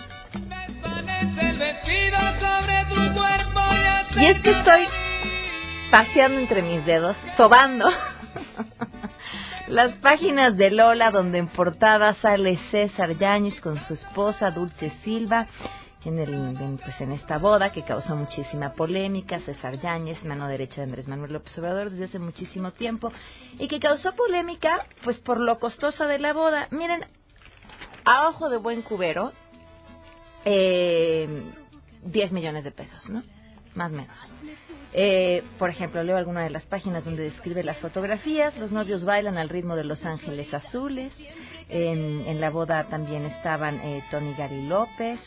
[4.16, 4.86] Y es que estoy
[5.90, 7.90] paseando entre mis dedos, sobando
[9.68, 15.46] las páginas de Lola, donde en portada sale César Yáñez con su esposa Dulce Silva.
[16.04, 20.76] En, el, en, pues en esta boda que causó muchísima polémica, César Yáñez, mano derecha
[20.76, 23.10] de Andrés Manuel López Obrador desde hace muchísimo tiempo,
[23.58, 26.68] y que causó polémica pues por lo costosa de la boda.
[26.70, 27.06] Miren,
[28.04, 29.32] a ojo de buen cubero,
[30.44, 31.42] eh,
[32.02, 33.22] 10 millones de pesos, ¿no?
[33.74, 34.16] Más o menos.
[34.96, 38.56] Eh, por ejemplo, leo alguna de las páginas donde describe las fotografías.
[38.56, 41.12] Los novios bailan al ritmo de Los Ángeles Azules.
[41.68, 45.18] En, la boda también estaban eh, Tony Gary López,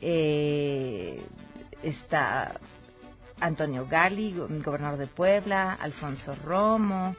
[0.00, 1.24] eh,
[1.82, 2.58] está
[3.40, 7.14] Antonio Gali, go- gobernador de Puebla, Alfonso Romo.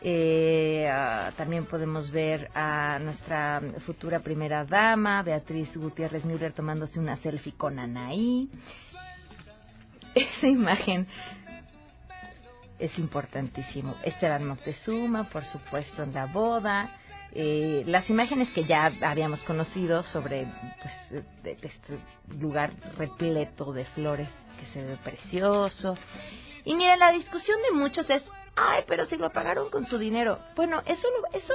[0.00, 7.16] Eh, ah, también podemos ver a nuestra futura primera dama, Beatriz Gutiérrez Müller, tomándose una
[7.18, 8.48] selfie con Anaí.
[10.14, 11.06] Esa imagen
[12.78, 13.96] es importantísimo.
[14.02, 16.90] Esteban Moctezuma, por supuesto, en la boda.
[17.34, 20.46] Eh, las imágenes que ya habíamos conocido sobre
[21.12, 21.24] pues,
[21.62, 21.98] este
[22.38, 24.28] lugar repleto de flores
[24.60, 25.96] que se ve precioso.
[26.64, 28.22] Y mira, la discusión de muchos es,
[28.54, 30.38] ay, pero si lo pagaron con su dinero.
[30.56, 31.54] Bueno, eso eso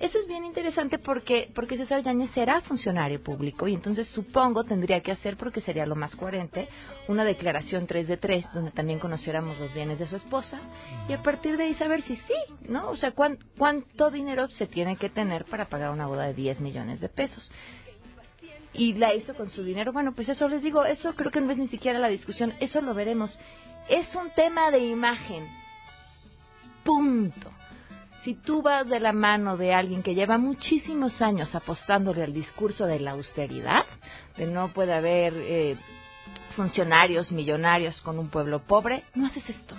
[0.00, 5.00] eso es bien interesante porque porque César Yáñez será funcionario público y entonces supongo tendría
[5.00, 6.68] que hacer porque sería lo más coherente
[7.08, 10.60] una declaración 3 de 3 donde también conociéramos los bienes de su esposa
[11.08, 12.34] y a partir de ahí saber si sí,
[12.68, 12.90] ¿no?
[12.90, 16.60] O sea, cuán- cuánto dinero se tiene que tener para pagar una boda de 10
[16.60, 17.50] millones de pesos.
[18.74, 19.92] Y la hizo con su dinero.
[19.92, 22.80] Bueno, pues eso les digo, eso creo que no es ni siquiera la discusión, eso
[22.82, 23.36] lo veremos.
[23.88, 25.48] Es un tema de imagen.
[26.84, 27.50] Punto.
[28.28, 32.84] Si tú vas de la mano de alguien que lleva muchísimos años apostándole al discurso
[32.84, 33.86] de la austeridad,
[34.36, 35.78] de no puede haber eh,
[36.54, 39.74] funcionarios millonarios con un pueblo pobre, no haces esto.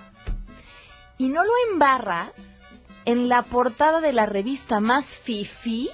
[1.20, 2.32] Y no lo embarras
[3.06, 5.88] en la portada de la revista más fifi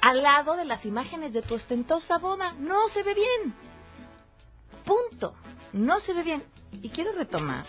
[0.00, 2.54] al lado de las imágenes de tu ostentosa boda.
[2.58, 3.54] No se ve bien.
[4.84, 5.36] Punto.
[5.72, 6.42] No se ve bien.
[6.82, 7.64] Y quiero retomar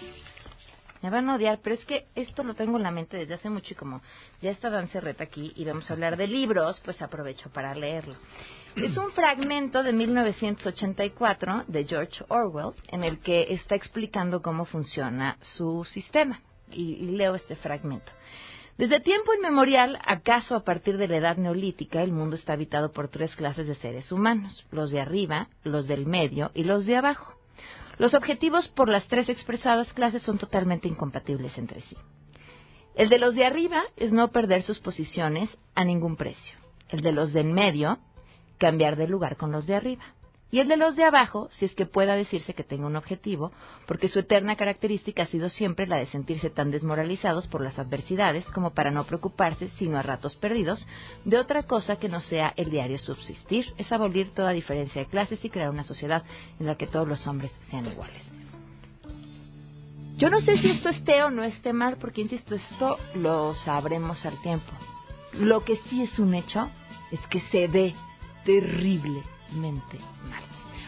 [1.02, 3.50] me van a odiar, pero es que esto lo tengo en la mente desde hace
[3.50, 4.02] mucho y como
[4.42, 8.16] ya está Dan Cerreta aquí y vamos a hablar de libros, pues aprovecho para leerlo.
[8.76, 15.38] Es un fragmento de 1984 de George Orwell en el que está explicando cómo funciona
[15.42, 16.40] su sistema.
[16.74, 18.10] Y, y leo este fragmento.
[18.78, 23.10] Desde tiempo inmemorial, acaso a partir de la edad neolítica, el mundo está habitado por
[23.10, 27.41] tres clases de seres humanos, los de arriba, los del medio y los de abajo.
[27.98, 31.96] Los objetivos por las tres expresadas clases son totalmente incompatibles entre sí.
[32.96, 36.58] El de los de arriba es no perder sus posiciones a ningún precio.
[36.90, 38.00] El de los de en medio,
[38.58, 40.04] cambiar de lugar con los de arriba.
[40.52, 43.54] Y el de los de abajo, si es que pueda decirse que tenga un objetivo,
[43.88, 48.46] porque su eterna característica ha sido siempre la de sentirse tan desmoralizados por las adversidades
[48.48, 50.86] como para no preocuparse, sino a ratos perdidos,
[51.24, 55.44] de otra cosa que no sea el diario subsistir, es abolir toda diferencia de clases
[55.44, 56.24] y crear una sociedad
[56.60, 58.22] en la que todos los hombres sean iguales.
[60.18, 64.26] Yo no sé si esto esté o no esté mal, porque insisto, esto lo sabremos
[64.26, 64.72] al tiempo.
[65.34, 66.70] Lo que sí es un hecho
[67.10, 67.96] es que se ve
[69.52, 70.44] terriblemente mal.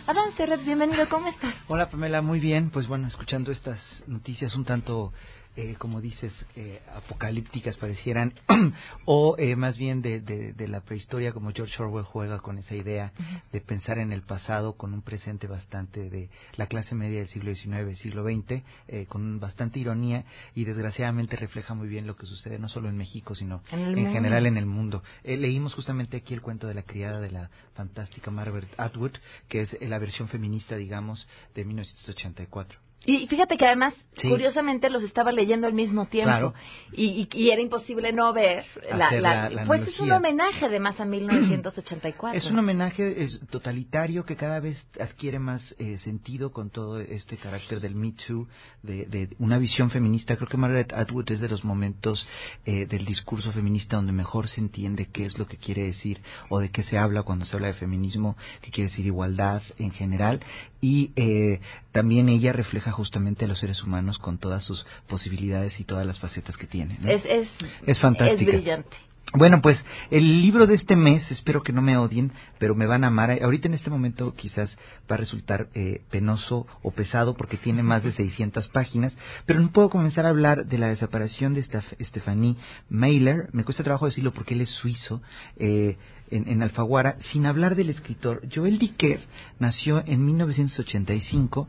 [0.08, 1.54] Adán Serret, bienvenido, ¿cómo estás?
[1.68, 2.70] Hola Pamela, muy bien.
[2.72, 5.14] Pues bueno, escuchando estas noticias un tanto
[5.56, 8.34] eh, como dices, eh, apocalípticas parecieran,
[9.06, 13.12] o eh, más bien de, de, la prehistoria, como George Orwell juega con esa idea
[13.52, 17.54] de pensar en el pasado con un presente bastante de la clase media del siglo
[17.54, 22.60] XIX, siglo XX, eh, con bastante ironía y desgraciadamente refleja muy bien lo que sucede
[22.60, 25.04] no solo en México, sino en, general en el mundo.
[25.24, 29.14] Eh, leímos justamente aquí el cuento de la criada de la fantástica Margaret Atwood,
[29.48, 32.80] que es la versión feminista, digamos, de 1984.
[33.06, 36.54] Y fíjate que además, curiosamente, los estaba leyendo al mismo tiempo.
[36.94, 42.38] Y, y, era imposible no ver la, Pues es un homenaje además a 1984.
[42.38, 47.36] es un homenaje es totalitario que cada vez adquiere más eh, sentido con todo este
[47.38, 48.48] carácter del Me Too,
[48.84, 50.38] de, de, una visión feminista.
[50.38, 52.26] Creo que Margaret Atwood es de los momentos
[52.66, 56.60] eh, del discurso feminista donde mejor se entiende qué es lo que quiere decir o
[56.60, 60.40] de qué se habla cuando se habla de feminismo, que quiere decir igualdad en general.
[60.84, 61.62] Y eh,
[61.94, 66.20] también ella refleja justamente a los seres humanos con todas sus posibilidades y todas las
[66.20, 67.00] facetas que tiene.
[67.06, 67.48] Es, es,
[67.88, 68.52] es fantástica.
[68.52, 68.98] Es brillante.
[69.32, 73.06] Bueno, pues el libro de este mes, espero que no me odien, pero me van
[73.06, 73.32] a amar.
[73.42, 74.78] Ahorita en este momento quizás
[75.10, 79.16] va a resultar eh, penoso o pesado porque tiene más de 600 páginas,
[79.46, 82.58] pero no puedo comenzar a hablar de la desaparición de Stephanie
[82.90, 83.48] Mailer.
[83.54, 85.22] Me cuesta trabajo decirlo porque él es suizo.
[85.56, 85.96] Eh,
[86.34, 88.42] en, Alfaguara, sin hablar del escritor.
[88.54, 89.20] Joel Dicker
[89.60, 91.68] nació en 1985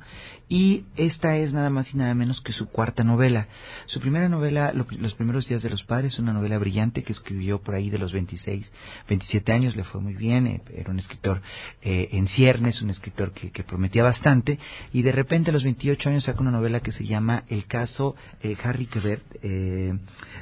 [0.48, 3.48] y esta es nada más y nada menos que su cuarta novela.
[3.86, 7.60] Su primera novela, Los primeros días de los padres, es una novela brillante que escribió
[7.60, 8.70] por ahí de los 26,
[9.08, 11.40] 27 años, le fue muy bien, eh, era un escritor
[11.82, 14.58] eh, en ciernes, un escritor que, prometía bastante,
[14.92, 18.14] y de repente a los 28 años saca una novela que se llama El caso
[18.42, 19.24] eh, Harry Quebert,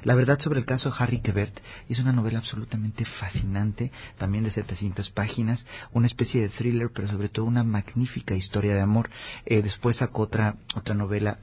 [0.02, 1.58] La verdad sobre el caso Harry Quebert,
[1.88, 7.28] es una novela absolutamente fascinante, también de 700 páginas, una especie de thriller, pero sobre
[7.28, 9.10] todo una magnífica historia de amor.
[9.46, 11.38] Eh, después sacó otra, otra novela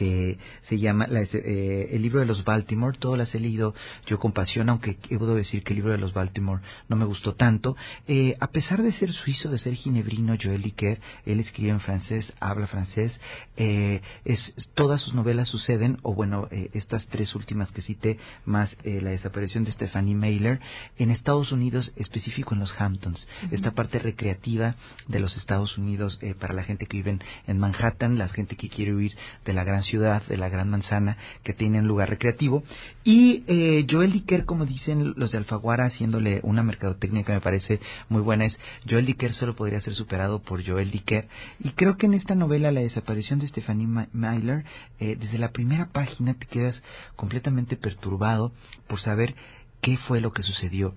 [0.00, 2.96] que se llama eh, El libro de los Baltimore.
[2.98, 3.74] Todas las he leído
[4.06, 7.34] yo con pasión, aunque puedo decir que el libro de los Baltimore no me gustó
[7.34, 7.76] tanto.
[8.08, 12.32] Eh, a pesar de ser suizo, de ser ginebrino, Joel Dicker, él escribe en francés,
[12.40, 13.20] habla francés.
[13.58, 19.10] Eh, es, todas sus novelas suceden, o bueno, estas tres últimas que cité, más la
[19.10, 20.60] desaparición de Stephanie Mailer,
[20.96, 23.28] en Estados Unidos, específico en los Hamptons.
[23.50, 24.76] Esta parte recreativa
[25.08, 28.94] de los Estados Unidos para la gente que vive en Manhattan, la gente que quiere
[28.94, 32.62] huir de la gran ciudad, de la Gran Manzana, que tiene un lugar recreativo.
[33.04, 37.80] Y eh, Joel Dicker, como dicen los de Alfaguara, haciéndole una mercadotecnia que me parece
[38.08, 41.28] muy buena, es Joel Dicker solo podría ser superado por Joel Dicker.
[41.58, 44.64] Y creo que en esta novela, La desaparición de Stephanie Myler,
[44.98, 46.82] eh, desde la primera página te quedas
[47.16, 48.52] completamente perturbado
[48.86, 49.34] por saber
[49.80, 50.94] qué fue lo que sucedió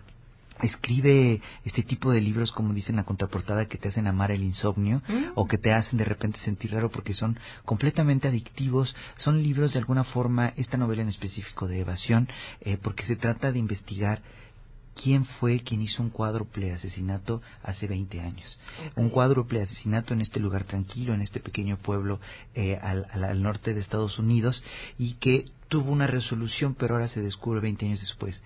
[0.61, 4.43] escribe este tipo de libros, como dice en la contraportada, que te hacen amar el
[4.43, 5.31] insomnio mm.
[5.35, 8.95] o que te hacen de repente sentir raro porque son completamente adictivos.
[9.17, 12.27] Son libros de alguna forma, esta novela en específico de evasión,
[12.61, 14.21] eh, porque se trata de investigar
[15.01, 18.59] quién fue quien hizo un cuádruple asesinato hace 20 años.
[18.95, 22.19] Un cuádruple asesinato en este lugar tranquilo, en este pequeño pueblo
[22.53, 24.63] eh, al, al, norte de Estados Unidos
[24.99, 28.39] y que tuvo una resolución, pero ahora se descubre 20 años después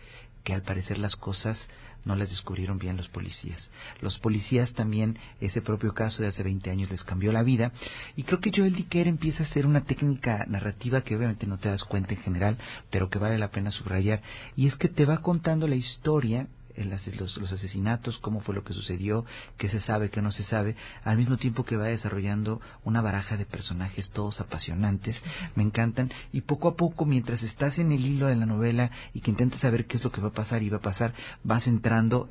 [0.43, 1.57] que al parecer las cosas
[2.05, 3.69] no las descubrieron bien los policías.
[4.01, 7.71] Los policías también, ese propio caso de hace 20 años les cambió la vida.
[8.15, 11.69] Y creo que Joel Dicker empieza a hacer una técnica narrativa que obviamente no te
[11.69, 12.57] das cuenta en general,
[12.89, 14.21] pero que vale la pena subrayar.
[14.55, 16.47] Y es que te va contando la historia
[16.85, 19.25] los, los, asesinatos, cómo fue lo que sucedió,
[19.57, 23.37] qué se sabe, qué no se sabe, al mismo tiempo que va desarrollando una baraja
[23.37, 25.15] de personajes todos apasionantes,
[25.55, 29.21] me encantan, y poco a poco, mientras estás en el hilo de la novela y
[29.21, 31.13] que intentas saber qué es lo que va a pasar y va a pasar,
[31.43, 32.29] vas entrando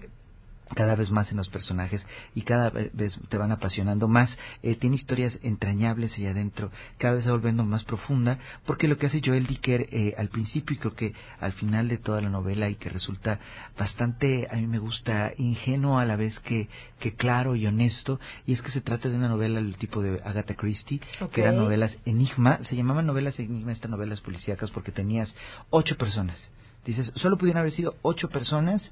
[0.75, 4.37] cada vez más en los personajes y cada vez te van apasionando más.
[4.63, 8.99] Eh, tiene historias entrañables y adentro, cada vez se va volviendo más profunda, porque lo
[8.99, 12.31] que hace Joel Dicker eh, al principio y creo que al final de toda la
[12.31, 13.39] novela y que resulta
[13.79, 18.53] bastante, a mí me gusta, ingenuo a la vez que, que claro y honesto, y
[18.53, 21.01] es que se trata de una novela del tipo de Agatha Christie,
[21.33, 25.33] que eran novelas enigma, se llamaban novelas enigma estas novelas policíacas porque tenías
[25.71, 26.39] ocho personas.
[26.85, 28.83] Dices, solo pudieron haber sido ocho personas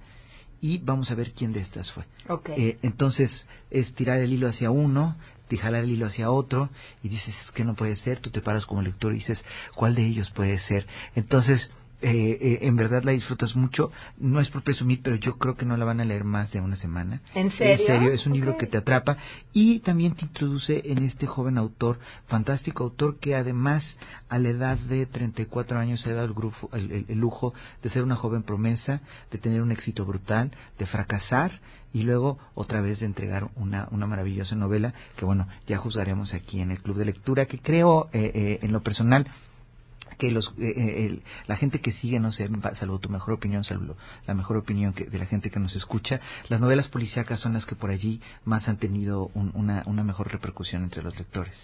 [0.65, 2.05] y vamos a ver quién de estas fue.
[2.57, 3.31] Eh, entonces
[3.71, 5.15] es tirar el hilo hacia uno,
[5.51, 6.71] de jalar el hilo hacia otro
[7.03, 9.45] y dices que no puede ser, tú te paras como lector y dices
[9.75, 10.87] cuál de ellos puede ser.
[11.17, 11.71] Entonces
[12.05, 13.90] eh, eh, en verdad la disfrutas mucho.
[14.18, 16.61] No es por presumir, pero yo creo que no la van a leer más de
[16.61, 17.20] una semana.
[17.34, 17.72] ¿En serio?
[17.72, 19.16] En serio, es un libro que te atrapa
[19.52, 23.84] y también te introduce en este joven autor, fantástico autor que además
[24.28, 27.55] a la edad de 34 años se ha dado el, grupo, el, el- el lujo
[27.82, 29.00] de ser una joven promesa,
[29.30, 31.61] de tener un éxito brutal, de fracasar
[31.92, 36.61] y luego otra vez de entregar una, una maravillosa novela que bueno, ya juzgaremos aquí
[36.61, 39.26] en el club de lectura que creo eh, eh, en lo personal
[40.19, 42.49] que los eh, eh, el- la gente que sigue no sé
[42.79, 43.97] salvo tu mejor opinión salvo
[44.27, 47.67] la mejor opinión que, de la gente que nos escucha las novelas policíacas son las
[47.67, 51.55] que por allí más han tenido un- una una mejor repercusión entre los lectores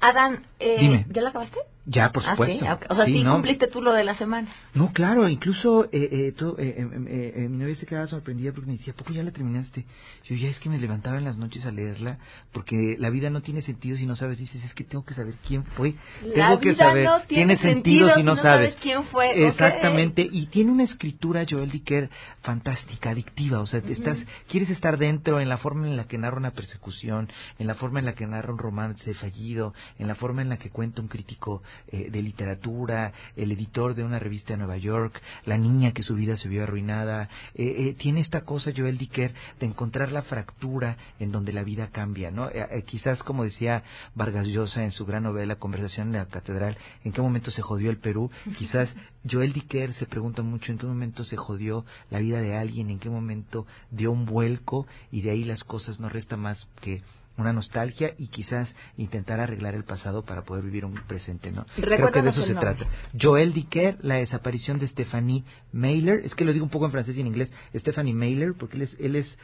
[0.00, 1.06] Adán, eh, Dime.
[1.10, 1.58] ¿ya la acabaste?
[1.90, 2.70] Ya por Ah, supuesto sí.
[2.90, 3.32] O sea, sí, ¿no?
[3.32, 4.48] cumpliste tú lo de la semana.
[4.74, 6.74] No, claro, incluso eh, eh, eh, eh,
[7.08, 9.86] eh, eh, mi novia se quedaba sorprendida porque me decía, ¿poco ya la terminaste?
[10.24, 12.18] Yo ya es que me levantaba en las noches a leerla
[12.52, 15.34] porque la vida no tiene sentido si no sabes, dices, es que tengo que saber
[15.46, 15.94] quién fue.
[16.22, 18.76] La tengo que vida saber, no tiene sentido si no, sabes.
[18.82, 19.46] quién fue.
[19.48, 22.10] Exactamente, y tiene una escritura Joel Dicker
[22.42, 24.18] fantástica, adictiva, o sea, te estás
[24.48, 27.28] quieres estar dentro en la forma en la que narra una persecución,
[27.58, 30.58] en la forma en la que narra un romance fallido, en la forma en la
[30.58, 35.20] que cuenta un crítico eh, de literatura, el editor de una revista de Nueva York,
[35.44, 39.34] la niña que su vida se vio arruinada, eh, eh, tiene esta cosa Joel Dicker
[39.60, 42.48] de encontrar la fractura en donde la vida cambia, ¿no?
[42.48, 43.82] Eh, eh, quizás como decía
[44.14, 47.90] Vargas Llosa en su gran novela Conversación en la Catedral, en qué momento se jodió
[47.90, 48.88] el Perú, quizás
[49.30, 52.98] Joel Dicker se pregunta mucho en qué momento se jodió la vida de alguien, en
[52.98, 57.02] qué momento dio un vuelco y de ahí las cosas no resta más que
[57.38, 61.64] una nostalgia y quizás intentar arreglar el pasado para poder vivir un presente, ¿no?
[61.76, 62.74] Creo que de eso el se nombre.
[62.74, 62.90] trata.
[63.18, 67.16] Joel Dicker, la desaparición de Stephanie Mailer, es que lo digo un poco en francés
[67.16, 69.38] y en inglés, Stephanie Mailer, porque él es, él es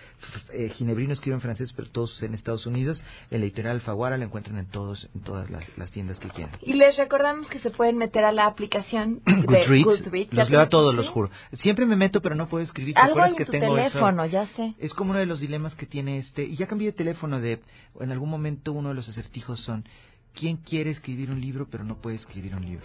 [0.53, 4.25] eh, ginebrino, escribe en francés, pero todos en Estados Unidos, en la editorial Alfaguara la
[4.25, 6.55] encuentran en todos en todas las, las tiendas que quieran.
[6.63, 10.69] Y les recordamos que se pueden meter a la aplicación de Goodreads, los leo a
[10.69, 11.31] todos, los juro.
[11.55, 12.95] Siempre me meto, pero no puedo escribir.
[12.95, 13.89] ¿Te Algo en que tu tengo eso?
[13.91, 14.75] teléfono, ya sé.
[14.79, 16.45] Es como uno de los dilemas que tiene este.
[16.45, 17.61] Y ya cambié de teléfono de.
[18.01, 19.85] En algún momento uno de los acertijos son.
[20.35, 22.85] ¿Quién quiere escribir un libro pero no puede escribir un libro?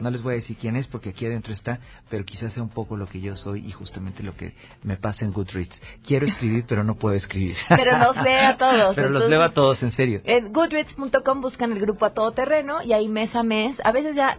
[0.00, 1.78] No les voy a decir quién es porque aquí adentro está,
[2.08, 5.26] pero quizás sea un poco lo que yo soy y justamente lo que me pasa
[5.26, 5.78] en Goodreads.
[6.06, 7.56] Quiero escribir pero no puedo escribir.
[7.68, 10.22] Pero los lee a todos, pero los leo a todos, en serio.
[10.24, 14.16] En goodreads.com buscan el grupo a todo terreno y ahí mes a mes, a veces
[14.16, 14.38] ya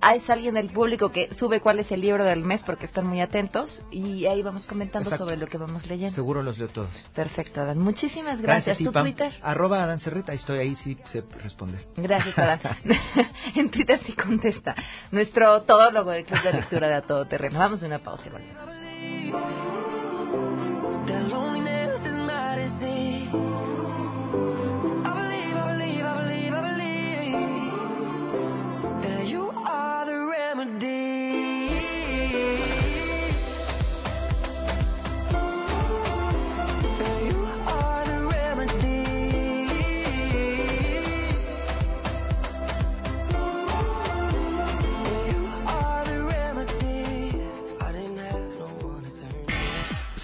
[0.00, 3.20] hay alguien del público que sube cuál es el libro del mes porque están muy
[3.20, 5.24] atentos y ahí vamos comentando Exacto.
[5.24, 6.14] sobre lo que vamos leyendo.
[6.14, 6.90] Seguro los leo todos.
[7.14, 7.78] Perfecto, Adán.
[7.78, 8.76] Muchísimas gracias.
[8.78, 9.04] sí, ¿Tu Pam.
[9.04, 9.32] Twitter?
[9.42, 11.86] Arroba Adán Cerreta, estoy, ahí sí sé responder.
[11.96, 12.60] Gracias, Adán.
[13.54, 14.74] en Twitter sí contesta.
[15.10, 17.58] Nuestro todólogo del Club de Lectura de A Todo Terreno.
[17.58, 18.85] Vamos a una pausa y volvemos.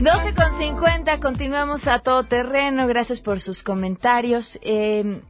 [0.00, 2.86] 12 con 50, continuamos a todo terreno.
[2.86, 4.48] Gracias por sus comentarios.
[4.62, 5.20] Eh,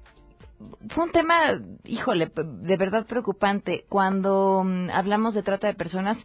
[0.91, 3.85] fue un tema, híjole, de verdad preocupante.
[3.89, 6.18] Cuando mm, hablamos de trata de personas,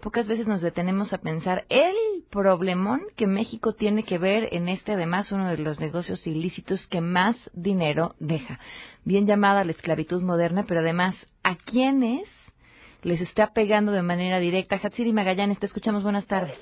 [0.00, 1.92] pocas veces nos detenemos a pensar el
[2.30, 7.00] problemón que México tiene que ver en este, además, uno de los negocios ilícitos que
[7.00, 8.60] más dinero deja.
[9.04, 12.28] Bien llamada la esclavitud moderna, pero además, ¿a quiénes
[13.02, 14.78] les está pegando de manera directa?
[14.80, 16.04] Hatsiri Magallanes, te escuchamos.
[16.04, 16.56] Buenas tardes.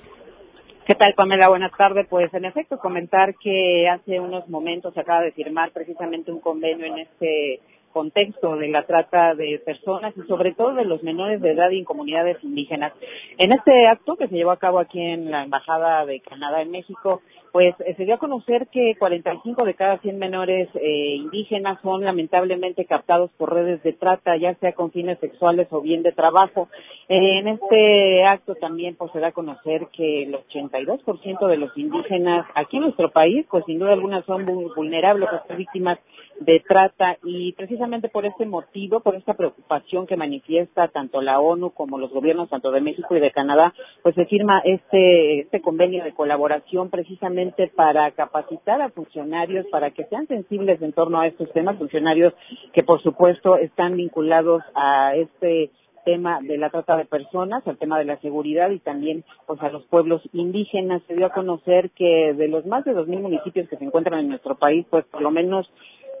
[0.87, 1.49] ¿Qué tal, Pamela?
[1.49, 2.07] Buenas tardes.
[2.09, 6.85] Pues, en efecto, comentar que hace unos momentos se acaba de firmar precisamente un convenio
[6.85, 7.59] en este
[7.93, 11.79] contexto de la trata de personas y sobre todo de los menores de edad y
[11.79, 12.93] en comunidades indígenas.
[13.37, 16.71] En este acto que se llevó a cabo aquí en la Embajada de Canadá en
[16.71, 17.21] México,
[17.51, 22.03] pues eh, se dio a conocer que 45 de cada 100 menores eh, indígenas son
[22.03, 26.67] lamentablemente captados por redes de trata, ya sea con fines sexuales o bien de trabajo.
[27.09, 32.45] En este acto también pues se da a conocer que el 82% de los indígenas
[32.53, 35.97] aquí en nuestro país, pues sin duda alguna son vul- vulnerables a ser víctimas
[36.39, 41.71] de trata y precisamente por este motivo, por esta preocupación que manifiesta tanto la ONU
[41.71, 43.73] como los gobiernos tanto de México y de Canadá,
[44.03, 50.05] pues se firma este este convenio de colaboración precisamente para capacitar a funcionarios para que
[50.05, 52.33] sean sensibles en torno a estos temas, funcionarios
[52.73, 55.71] que por supuesto están vinculados a este
[56.07, 59.69] tema de la trata de personas, al tema de la seguridad y también pues a
[59.69, 61.01] los pueblos indígenas.
[61.05, 64.29] Se dio a conocer que de los más de 2.000 municipios que se encuentran en
[64.29, 65.69] nuestro país, pues por lo menos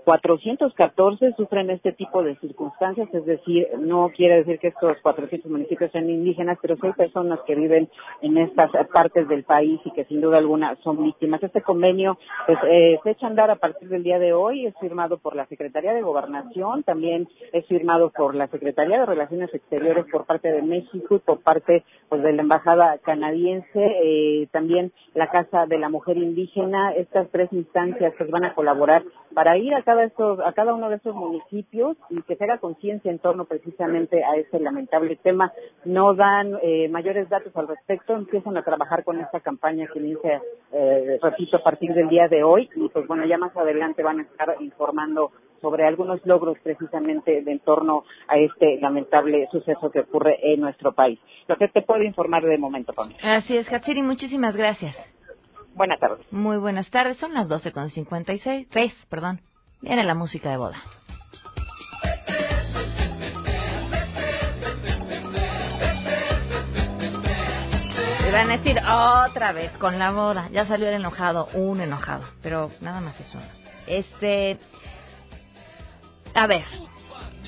[0.07, 5.91] 414 sufren este tipo de circunstancias, es decir, no quiere decir que estos 400 municipios
[5.91, 7.89] sean indígenas, pero sí hay personas que viven
[8.21, 11.43] en estas partes del país y que sin duda alguna son víctimas.
[11.43, 14.73] Este convenio pues, eh, se echa a andar a partir del día de hoy, es
[14.79, 20.05] firmado por la Secretaría de Gobernación, también es firmado por la Secretaría de Relaciones Exteriores
[20.09, 25.29] por parte de México y por parte pues, de la Embajada canadiense, eh, también la
[25.29, 26.93] Casa de la Mujer Indígena.
[26.93, 29.03] Estas tres instancias pues, van a colaborar
[29.33, 32.59] para ir a cada, estos, a cada uno de estos municipios y que se haga
[32.59, 35.51] conciencia en torno precisamente a ese lamentable tema.
[35.85, 40.41] No dan eh, mayores datos al respecto, empiezan a trabajar con esta campaña que inicia,
[40.71, 44.19] eh, repito, a partir del día de hoy y pues bueno, ya más adelante van
[44.19, 45.31] a estar informando
[45.61, 50.93] sobre algunos logros precisamente de en torno a este lamentable suceso que ocurre en nuestro
[50.93, 51.19] país.
[51.47, 53.17] Lo que te puedo informar de momento, Pamela.
[53.37, 54.95] Así es, Hatsiri, muchísimas gracias.
[55.75, 56.25] Buenas tardes.
[56.31, 59.41] Muy buenas tardes, son las 12.56, 3, perdón.
[59.81, 60.83] Viene la música de boda.
[68.23, 70.49] Se van a decir otra vez con la boda.
[70.51, 73.43] Ya salió el enojado, un enojado, pero nada más es uno.
[73.87, 74.57] Este,
[76.33, 76.63] a ver,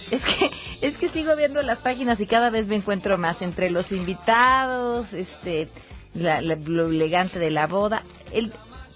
[0.10, 0.52] es que
[0.82, 5.12] es que sigo viendo las páginas y cada vez me encuentro más entre los invitados,
[5.12, 5.68] este,
[6.14, 8.04] la, la- lo elegante de la boda.
[8.32, 8.54] El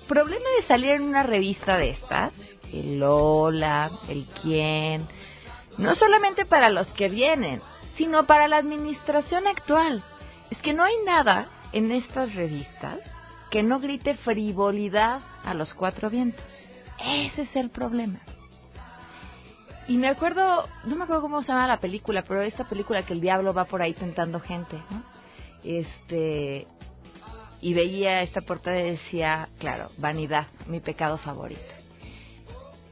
[0.08, 2.32] problema de salir en una revista de estas,
[2.74, 5.08] el Lola, el quién,
[5.78, 7.62] no solamente para los que vienen,
[7.98, 10.04] sino para la administración actual.
[10.50, 13.00] Es que no hay nada en estas revistas
[13.50, 16.46] que no grite frivolidad a los cuatro vientos.
[17.04, 18.20] Ese es el problema.
[19.88, 23.14] Y me acuerdo, no me acuerdo cómo se llama la película, pero esta película que
[23.14, 24.78] el diablo va por ahí tentando gente.
[25.64, 26.68] Este,
[27.62, 31.73] y veía esta portada y decía, claro, vanidad, mi pecado favorito.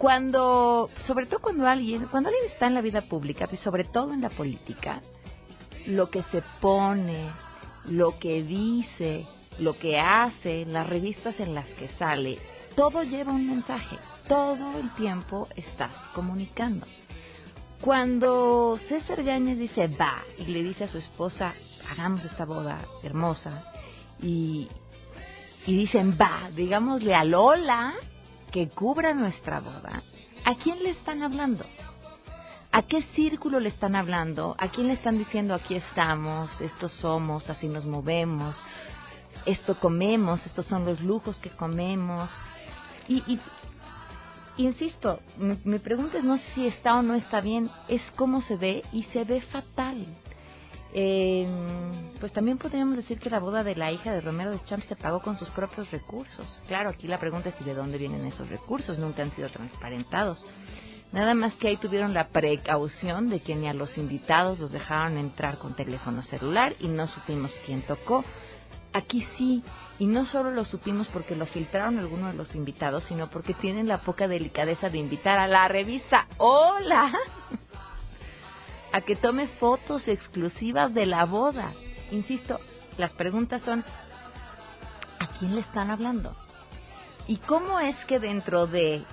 [0.02, 4.14] Cuando, sobre todo cuando alguien, cuando alguien está en la vida pública, y sobre todo
[4.14, 5.00] en la política,
[5.86, 7.30] lo que se pone,
[7.86, 9.28] lo que dice,
[9.60, 12.40] lo que hace, las revistas en las que sale,
[12.76, 13.96] todo lleva un mensaje,
[14.28, 16.88] todo el tiempo estás comunicando.
[17.80, 21.54] Cuando César Yáñez dice va y le dice a su esposa,
[21.92, 23.66] hagamos esta boda hermosa,
[24.20, 24.68] y,
[25.68, 27.94] y dicen va, digámosle a Lola
[28.52, 30.04] que cubra nuestra boda,
[30.46, 31.66] ¿a quién le están hablando?
[32.74, 34.56] ¿A qué círculo le están hablando?
[34.58, 38.58] ¿A quién le están diciendo aquí estamos, estos somos, así nos movemos,
[39.46, 42.30] esto comemos, estos son los lujos que comemos?
[43.08, 43.40] Y, y
[44.58, 48.56] insisto, mi, mi pregunta es no si está o no está bien, es cómo se
[48.56, 50.06] ve y se ve fatal.
[50.94, 51.48] Eh,
[52.22, 54.96] pues también podríamos decir que la boda de la hija de Romero de Champs se
[54.96, 56.62] pagó con sus propios recursos.
[56.68, 60.46] Claro, aquí la pregunta es si de dónde vienen esos recursos, nunca han sido transparentados.
[61.12, 65.18] Nada más que ahí tuvieron la precaución de que ni a los invitados los dejaron
[65.18, 68.24] entrar con teléfono celular y no supimos quién tocó.
[68.94, 69.64] Aquí sí,
[69.98, 73.88] y no solo lo supimos porque lo filtraron algunos de los invitados, sino porque tienen
[73.88, 77.12] la poca delicadeza de invitar a la revista Hola
[78.94, 81.74] a que tome fotos exclusivas de la boda.
[82.12, 82.60] Insisto,
[82.98, 83.84] las preguntas son,
[85.20, 86.36] ¿a quién le están hablando?
[87.28, 89.04] ¿Y cómo es que dentro de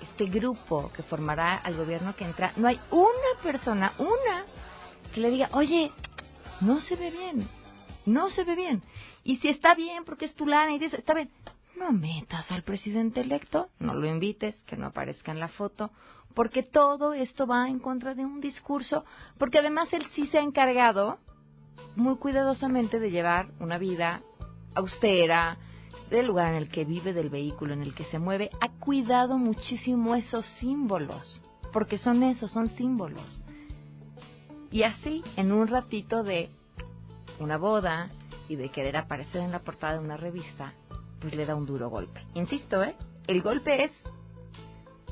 [0.00, 4.44] este grupo que formará al gobierno que entra, no hay una persona, una,
[5.12, 5.90] que le diga, oye,
[6.60, 7.48] no se ve bien,
[8.06, 8.82] no se ve bien.
[9.24, 11.30] Y si está bien, porque es tu lana y dice, está bien,
[11.76, 15.90] no metas al presidente electo, no lo invites, que no aparezca en la foto,
[16.34, 19.04] porque todo esto va en contra de un discurso,
[19.38, 21.18] porque además él sí se ha encargado
[21.98, 24.22] muy cuidadosamente de llevar una vida
[24.74, 25.58] austera,
[26.10, 29.36] del lugar en el que vive, del vehículo en el que se mueve, ha cuidado
[29.36, 31.40] muchísimo esos símbolos,
[31.72, 33.44] porque son esos, son símbolos.
[34.70, 36.50] Y así, en un ratito de
[37.40, 38.10] una boda
[38.48, 40.74] y de querer aparecer en la portada de una revista,
[41.20, 42.22] pues le da un duro golpe.
[42.34, 42.94] Insisto, ¿eh?
[43.26, 43.92] El golpe es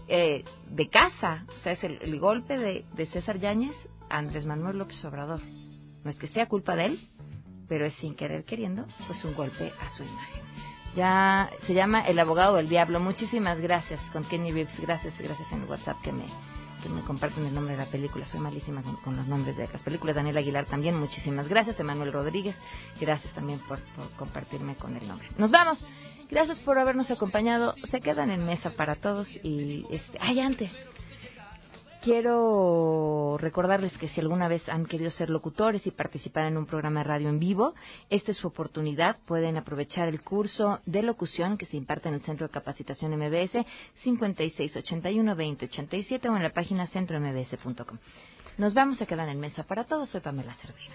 [0.09, 3.75] eh, de casa, o sea, es el, golpe de, de César Yáñez
[4.09, 5.41] a Andrés Manuel López Obrador.
[6.07, 7.01] No es que sea culpa de él,
[7.69, 10.43] pero es sin querer queriendo, pues un golpe a su imagen.
[10.95, 13.01] Ya se llama El abogado del diablo.
[13.01, 14.81] Muchísimas gracias con Kenny Reeves.
[14.81, 16.27] Gracias, gracias en el WhatsApp que me
[16.81, 18.25] que me comparten el nombre de la película.
[18.29, 20.15] Soy malísima con, los nombres de las películas.
[20.15, 21.81] Daniel Aguilar también, muchísimas gracias.
[21.81, 22.55] Emanuel Rodríguez,
[23.01, 23.81] gracias también por,
[24.17, 25.27] compartirme con el nombre.
[25.39, 25.85] Nos vamos.
[26.31, 27.75] Gracias por habernos acompañado.
[27.91, 30.71] Se quedan en mesa para todos y este, ay antes
[32.07, 37.01] quiero recordarles que si alguna vez han querido ser locutores y participar en un programa
[37.01, 37.75] de radio en vivo,
[38.11, 39.17] esta es su oportunidad.
[39.27, 43.67] Pueden aprovechar el curso de locución que se imparte en el Centro de Capacitación MBS
[44.05, 47.99] 5681-2087 o en la página centrombs.com.
[48.57, 50.09] Nos vamos a quedar en mesa para todos.
[50.09, 50.95] Soy Pamela Cerdeira.